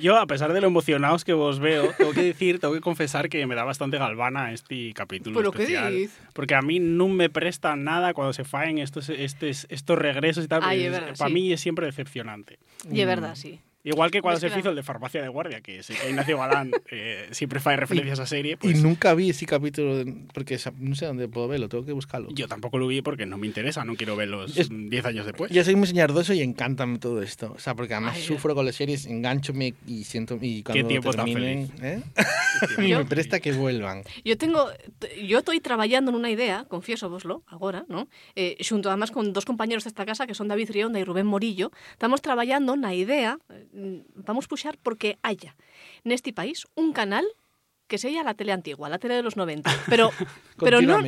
[0.01, 3.29] Yo, a pesar de lo emocionados que vos veo, tengo que decir, tengo que confesar
[3.29, 5.93] que me da bastante galvana este capítulo ¿Pero qué especial.
[5.93, 6.21] dices?
[6.35, 10.49] Porque a mí no me presta nada cuando se faen estos, estos, estos regresos y
[10.49, 10.61] tal.
[10.63, 11.35] Ay, es verdad, para sí.
[11.35, 12.59] mí es siempre decepcionante.
[12.91, 13.61] Y es verdad, sí.
[13.85, 17.61] Igual que cuando se hizo el de Farmacia de Guardia, que Ignacio Galán eh, siempre
[17.61, 18.53] fae referencias a serie.
[18.55, 21.85] Y Pues nunca vi ese capítulo de- porque esa- no sé dónde puedo verlo, tengo
[21.87, 22.29] que buscarlo.
[22.33, 25.51] yo tampoco lo vi porque no me interesa, no quiero verlos Es- 10 años después.
[25.53, 27.53] Yo soy muy señardoso y encántame todo esto.
[27.55, 30.39] O sea, porque además Ay, sufro con las series, enganchome y siento.
[30.41, 32.03] Y cuando tiempo tan terminen, ¿eh?
[32.67, 34.03] tiempo y Yo- me presta que vuelvan.
[34.25, 34.69] Yo tengo,
[35.25, 38.09] yo estoy trabajando en una idea, confieso voslo, ahora, ¿no?
[38.35, 41.27] Eh, xunto además con dos compañeros de esta casa que son David Rionda y Rubén
[41.27, 43.39] Morillo, estamos trabajando na idea,
[43.75, 45.57] eh, vamos puxar porque haya
[46.05, 47.27] neste país un canal
[47.89, 50.13] que sea la tele antigua, la tele de los 90, pero
[50.61, 51.03] pero non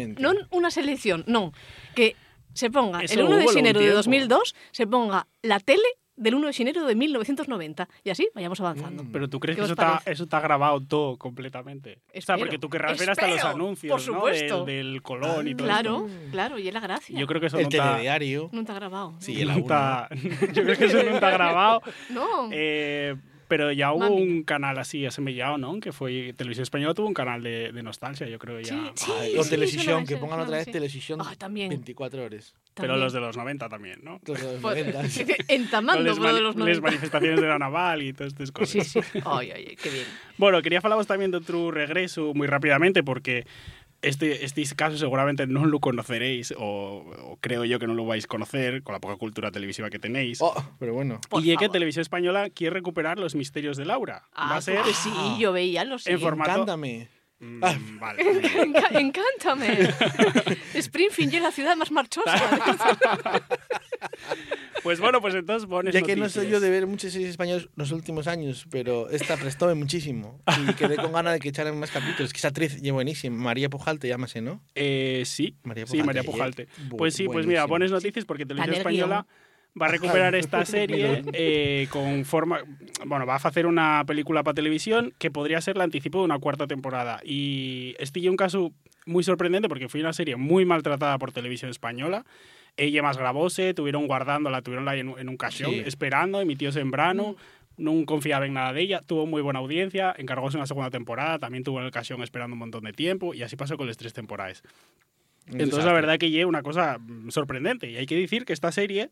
[0.51, 1.53] unha selección, non,
[1.95, 2.17] que
[2.57, 4.35] se ponga Eso el 1 de xenero de tiempo.
[4.35, 5.87] 2002, se ponga la tele
[6.21, 9.05] del 1 de xenero de 1990 y así vayamos avanzando.
[9.11, 11.95] Pero tú crees ¿Qué que eso está, eso está grabado todo completamente.
[11.95, 14.19] o sea, Espero, porque tú querrás ver hasta los espero, anuncios, por ¿no?
[14.21, 14.65] supuesto.
[14.65, 16.31] Del, del Colón y todo Claro, esto.
[16.31, 17.19] claro, y es la gracia.
[17.19, 18.51] Yo creo que eso El no está, telediario.
[18.53, 19.15] Está grabado.
[19.19, 19.61] Sí, el no A1.
[19.63, 20.09] está-
[20.53, 21.83] yo creo que eso no está grabado.
[22.11, 22.49] No.
[22.53, 23.17] Eh,
[23.51, 24.23] pero ya hubo Mami.
[24.23, 25.81] un canal así asemellado, ¿no?
[25.81, 28.69] Que fue Televisión Española tuvo un canal de, de nostalgia, yo creo ya.
[28.69, 31.69] Sí, sí, Ay, sí, o sí, televisión, que pongan otra vez televisión Ah, también.
[31.69, 32.55] 24 horas.
[32.75, 33.01] Pero También.
[33.01, 34.21] los de los 90 también, ¿no?
[34.25, 35.35] Los de los Pues, 90.
[35.49, 36.81] Entamando, pero de los les 90.
[36.83, 38.71] manifestaciones de la naval y todas estas cosas.
[38.87, 39.19] Sí, sí.
[39.27, 40.07] Ay, ay, qué bien.
[40.39, 43.45] Bueno, quería falaros también de otro regreso muy rápidamente porque
[44.03, 48.25] este, este caso seguramente no lo conoceréis o, o creo yo que no lo vais
[48.25, 50.39] a conocer con la poca cultura televisiva que tenéis.
[50.41, 51.21] Oh, pero bueno.
[51.29, 51.69] Por y es que.
[51.69, 54.29] Televisión Española quiere recuperar los misterios de Laura.
[54.33, 56.51] Ah, Va a ser pues sí, yo veía los en formato...
[56.51, 57.09] Encántame.
[57.41, 57.79] Mm, Ah.
[57.99, 58.23] vale.
[58.67, 59.89] Enca- Encántame.
[60.75, 62.35] Springfield es la ciudad más marchosa.
[64.83, 67.69] Pues bueno, pues entonces pones Ya que no soy yo de ver muchas series españolas
[67.77, 70.41] los últimos años, pero esta prestóme muchísimo.
[70.71, 72.33] Y quedé con ganas de que echaran más capítulos.
[72.33, 73.37] Que esa actriz es buenísima.
[73.37, 74.63] María Pujalte, llámase, ¿no?
[74.75, 76.69] Eh, sí, María sí, Pujalte, María eh, Pujalte.
[76.97, 79.27] Pues sí, pues mira, pones noticias porque Televisión Española
[79.81, 82.61] va a recuperar esta serie eh, con forma...
[83.07, 86.39] Bueno, va a hacer una película para televisión que podría ser la anticipo de una
[86.39, 87.21] cuarta temporada.
[87.25, 88.73] Y este es un caso
[89.07, 92.25] muy sorprendente porque fue una serie muy maltratada por Televisión Española.
[92.77, 95.83] Ella más grabóse, tuvieron guardándola, tuvieron en, en un cajón, Sí.
[95.85, 97.37] esperando, emitióse en verano.
[97.77, 101.65] No confiaba en nada de ella, tuvo muy buena audiencia, encargóse una segunda temporada, también
[101.65, 104.13] tuvo en el cajón esperando un montón de tiempo y así pasó con las tres
[104.13, 104.63] temporadas.
[105.47, 105.93] Entonces, la desastre.
[105.95, 107.91] verdad que lleva una cosa mm, sorprendente.
[107.91, 109.09] Y hay que decir que esta serie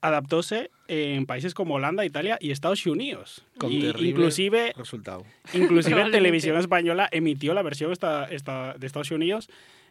[0.00, 3.44] adaptóse en países como Holanda, Italia y Estados Unidos.
[3.58, 5.24] Con Y terrible inclusive, resultado.
[5.52, 6.10] inclusive.
[6.10, 9.48] Televisión Española emitió la versión esta, esta, de Estados Unidos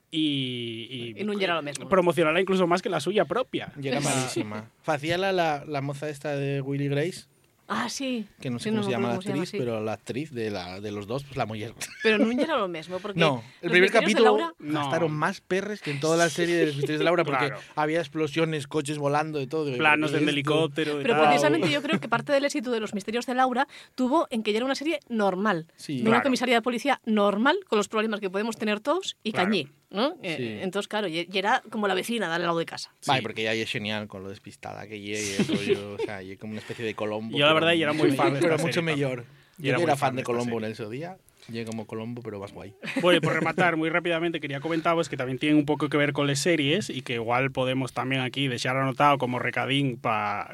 [0.09, 1.89] y, Y lo mesmo.
[1.89, 3.73] promocionarla incluso más que la suya propia.
[3.81, 4.69] Y era malísima.
[4.81, 7.25] Facía la, la, la moza esta de Willy Grace,
[7.69, 8.25] Ah, sí.
[8.39, 9.57] que no sé Sí, cómo se llama la actriz, sí.
[9.57, 11.73] pero la actriz de, la, de los dos, pues la mujer.
[12.03, 14.79] Pero non era lo mesmo, porque No, el primer capítulo Laura, No.
[14.79, 17.61] gastaron más perres que en toda la serie de los misterios de Laura, porque Claro.
[17.75, 19.67] había explosiones, coches volando, de todo.
[19.75, 20.99] Planos ¿qué del helicóptero.
[20.99, 21.27] y Pero tal.
[21.27, 24.53] precisamente yo creo que parte del éxito de Los Misterios de Laura tuvo en que
[24.53, 25.67] ya era una serie normal.
[25.75, 25.97] Sí.
[25.97, 26.23] de una Claro.
[26.23, 29.47] comisaría de policía normal, con los problemas que podemos tener todos, y Claro.
[29.49, 29.67] cañí.
[29.89, 30.15] ¿No?
[30.21, 30.59] Eh, Sí.
[30.61, 32.93] entonces, claro, y y era como la vecina de al lado de casa.
[33.05, 36.21] Vale, porque ella es genial con lo despistada que ella y el rollo, o sea,
[36.21, 37.37] y como una especie de Colombo.
[37.37, 39.25] Yo la verdad, y era muy fan de Pero esta mucho serie, mejor.
[39.57, 41.17] Yo era era, fan fan de de Colombo en ese día.
[41.49, 42.73] Llegué como Colombo, pero más guay.
[43.01, 46.11] Bueno, y por rematar muy rápidamente, quería comentaros que también tienen un poco que ver
[46.13, 50.53] con las series y que igual podemos también aquí dejar anotado como recadín para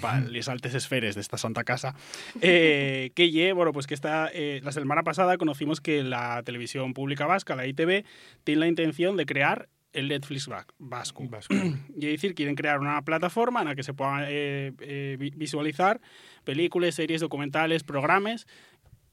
[0.00, 1.94] pa les altes esferes de esta santa casa.
[2.40, 6.94] Eh, que ye, bueno, pues que esta, eh, la semana pasada conocimos que la televisión
[6.94, 8.04] pública vasca, la ITV,
[8.44, 11.22] tiene la intención de crear el Netflix va- vasco.
[11.22, 11.48] y es
[12.00, 16.00] decir, quieren crear una plataforma en la que se puedan eh, eh, vi- visualizar
[16.42, 18.46] películas, series, documentales, programas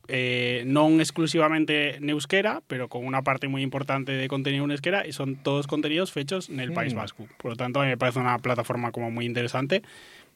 [0.07, 5.05] eh, non exclusivamente en euskera, pero con una parte muy importante de contenido en euskera,
[5.07, 6.97] y son todos contenidos fechos en el País Mm.
[6.97, 7.27] Vasco.
[7.37, 9.83] Por lo tanto, a mí me parece una plataforma como muy interesante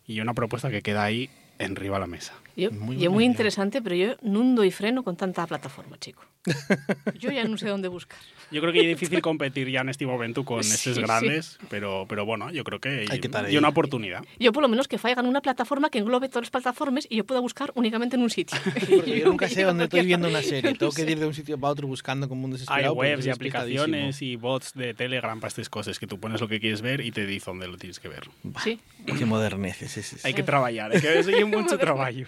[0.07, 2.34] y una propuesta que queda ahí en riba a la mesa.
[2.56, 6.24] Yo, y es muy interesante, pero yo no doy freno con tanta plataforma, chico.
[7.20, 8.20] Yo ya no sé dónde buscar.
[8.51, 11.01] Yo creo que es difícil competir ya en este momento con Sí, estos sí.
[11.01, 14.24] grandes, pero, pero bueno, yo creo que Hay que hay una oportunidad.
[14.39, 17.26] Yo por lo menos que faigan una plataforma que englobe todas las plataformas y yo
[17.26, 18.60] pueda buscar únicamente en un sitio.
[18.64, 20.76] Porque yo nunca sé Yo dónde estoy viendo una serie.
[20.78, 22.93] Tengo que ir de un sitio para otro buscando como un Hay desesperado.
[22.95, 26.47] porque webs y aplicaciones y bots de Telegram para estas cosas que tú pones lo
[26.47, 28.30] que quieres ver y te dice dónde lo tienes que ver.
[28.64, 28.80] Sí.
[29.18, 30.28] Qué moderneces es ese.
[30.28, 32.20] Hay que trabajar, hay que hacer mucho trabajo.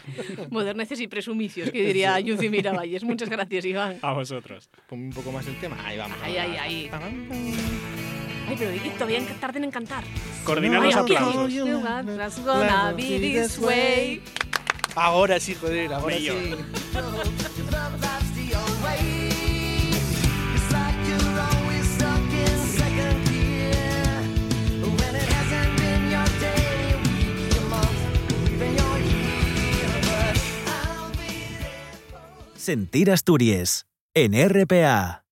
[0.49, 3.03] Moderneces y presumicios, que diría Yuzi Miravalles.
[3.03, 3.97] Muchas gracias, Iván.
[4.01, 4.69] A vosotros.
[4.87, 5.77] Ponme un poco más el tema.
[5.85, 6.17] Ahí vamos.
[6.23, 6.91] Ay, ay, ay.
[8.49, 10.03] Ay, pero y todavía en- tarden en cantar.
[10.45, 11.53] Coordinar los aplausos.
[12.17, 14.21] That's gonna be this way.
[14.95, 16.29] Ahora sí, joder, ahora sí.
[32.67, 35.23] Sentir Asturias en RPA.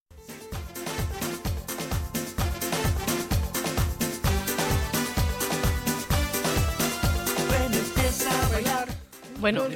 [9.42, 9.76] Bueno, el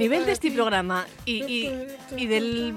[0.00, 1.70] nivel de este programa y, y,
[2.16, 2.74] y del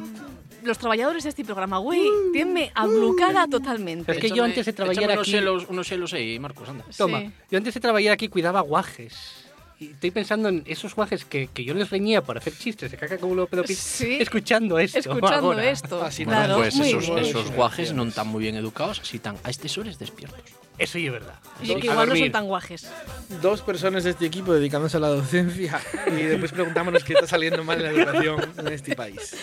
[0.62, 2.04] los trabajadores de este programa, güey,
[2.34, 4.12] tiene ablucada totalmente.
[4.12, 5.14] Es que yo antes de trabajar aquí...
[5.14, 6.86] unos Unos celos, unos celos ahí, Marcos, anda.
[6.96, 7.22] Toma.
[7.22, 7.34] Toma.
[7.50, 9.49] Yo antes de trabajar aquí cuidaba guajes.
[9.80, 13.18] Estoy pensando en esos guajes que, que yo les reñía por hacer chistes de caca
[13.18, 14.18] como lo pedo Sí.
[14.20, 15.00] escuchando esto.
[15.00, 15.70] Escuchando ahora.
[15.70, 16.32] esto, Así no.
[16.32, 17.18] claro, pues muy esos, bien.
[17.20, 20.42] esos guajes no están muy bien educados, si están a estos horas despiertos.
[20.78, 21.36] Eso sí es verdad.
[21.62, 22.88] Y que igual no son tan guajes.
[23.42, 27.64] Dos personas de este equipo dedicándose a la docencia y después preguntámonos qué está saliendo
[27.64, 29.36] mal en la educación en este país.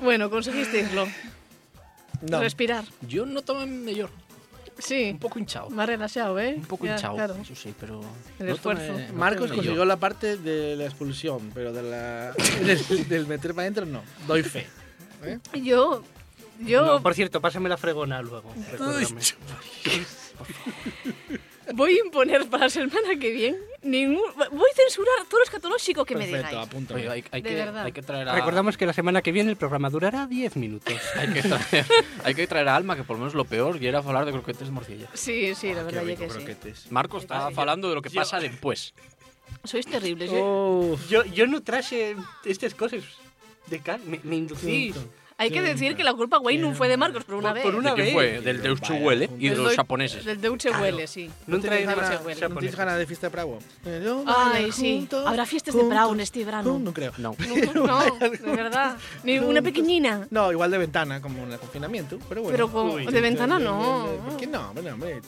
[0.00, 1.06] Bueno, conseguisteislo.
[2.30, 2.40] No.
[2.40, 2.84] Respirar.
[3.02, 4.10] Yo no tomo mejor.
[4.78, 5.10] Sí.
[5.12, 5.70] Un poco hinchado.
[5.70, 6.54] Más relajado, ¿eh?
[6.56, 7.36] Un poco Ya, hinchado, Claro.
[7.40, 8.00] eso sí, pero...
[8.38, 8.82] El no esfuerzo.
[8.92, 9.84] tomé- no Marcos consiguió yo.
[9.84, 12.32] la parte de la expulsión, pero de la,
[12.64, 14.02] del, del meter para adentro no.
[14.26, 14.66] Doy fe.
[15.24, 15.38] ¿eh?
[15.62, 16.02] Yo.
[16.60, 16.84] Yo.
[16.86, 18.52] No, por cierto, pásame la fregona luego.
[18.70, 19.20] recuérdame.
[21.74, 24.22] Voy a imponer para la semana que viene ningún.
[24.36, 26.66] Voy a censurar todo lo escatológico que me Perfecto, digáis.
[26.68, 26.94] apunto.
[26.94, 27.84] Oye, hay, hay De que, verdad.
[27.84, 28.34] hay que traer a...
[28.34, 30.94] Recordamos que la semana que viene el programa durará 10 minutos.
[31.16, 31.86] Hay que, traer,
[32.24, 34.32] hay que traer a Alma, que por lo menos lo peor y era hablar de
[34.32, 35.08] croquetes de morcilla.
[35.14, 36.44] Sí, sí, la verdad Qué es que rico sí.
[36.44, 36.92] croquetes.
[36.92, 38.94] Marcos está hablando de lo que Yo- pasa después.
[39.64, 40.30] Sois terribles.
[40.30, 40.40] ¿eh?
[40.42, 42.14] Oh, Yo, yo no traje
[42.44, 43.02] estas cosas
[43.66, 44.94] de cal, me, me inducís.
[45.38, 47.62] Hay que decir que la culpa, güey, no fue de Marcos, por una Por- vez.
[47.64, 48.14] por una ¿De quién vez.
[48.14, 48.40] fue?
[48.40, 50.24] Del Deutsche Welle y de los japoneses.
[50.24, 51.30] Del Deutsche Welle, sí.
[51.46, 52.76] No ¿tienes trae ganas, nada ¿no tienes japonés.
[52.76, 53.58] ganas de fiesta de Prago?
[54.26, 55.06] Ay, sí.
[55.26, 56.78] Habrá fiestas de Brown este verano.
[56.78, 57.12] No creo.
[57.18, 57.36] No.
[57.74, 58.96] No, de verdad.
[59.24, 60.26] Ni una pequeñina.
[60.30, 62.56] No, igual de ventana, como en el confinamiento, pero bueno.
[62.56, 64.08] Pero con- de ventana no.
[64.26, 64.72] ¿Por qué no?
[64.72, 65.20] Bueno, hombre.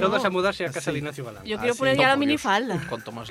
[0.00, 1.44] Todos a mudarse a casa de Ignacio Galán.
[1.44, 2.78] Yo quiero poner ya la minifalda.
[2.88, 3.30] Cuanto más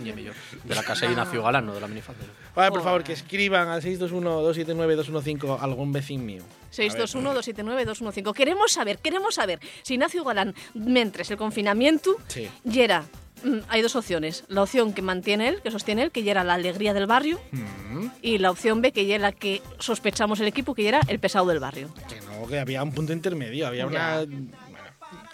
[0.00, 0.34] ni mejor.
[0.64, 2.22] De la casa de Ignacio Galán, no de la minifalda.
[2.54, 6.42] Vale, por favor, que escriban al 621-279-215 algún vecino mío.
[6.72, 8.32] 621-279-215.
[8.34, 12.48] Queremos saber, queremos saber si Ignacio Galán, mientras el confinamiento, Sí.
[12.64, 13.04] yera.
[13.44, 14.44] mm, Hay dos opciones.
[14.48, 17.38] La opción que mantiene él, que sostiene él, que ya era la alegría del barrio,
[17.52, 21.00] Mm, y la opción B, que ya la que sospechamos el equipo, que ya era
[21.08, 21.88] el pesado del barrio.
[22.08, 23.86] que no, que había un punto intermedio, había Ya.
[23.86, 24.26] una...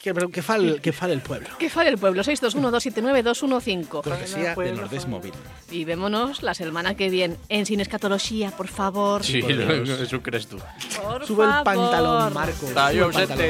[0.02, 1.48] Que, que fal, que fal el pueblo.
[1.60, 2.24] ¿Qué falla el pueblo?
[2.24, 3.86] 621-279-215.
[3.88, 5.32] Cortesía de Nordés Móvil.
[5.70, 9.22] Y vémonos la semana que viene en Sin Escatología, por favor.
[9.22, 10.00] Sí, por Dios.
[10.00, 10.58] eso crees tú.
[11.00, 11.64] Por Sube el favor.
[11.64, 12.66] pantalón, Marco.
[12.66, 13.46] Está, yo el pantalón.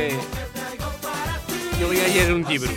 [1.80, 2.70] Yo voy a leer un libro.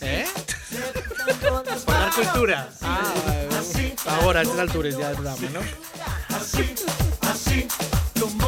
[0.00, 0.24] ¿Eh?
[1.84, 2.70] Para dar cultura.
[2.80, 3.12] Ah,
[4.22, 5.60] ahora, a estas alturas ya del programa, ¿no?
[6.34, 6.74] Así,
[7.20, 7.68] así,
[8.18, 8.38] con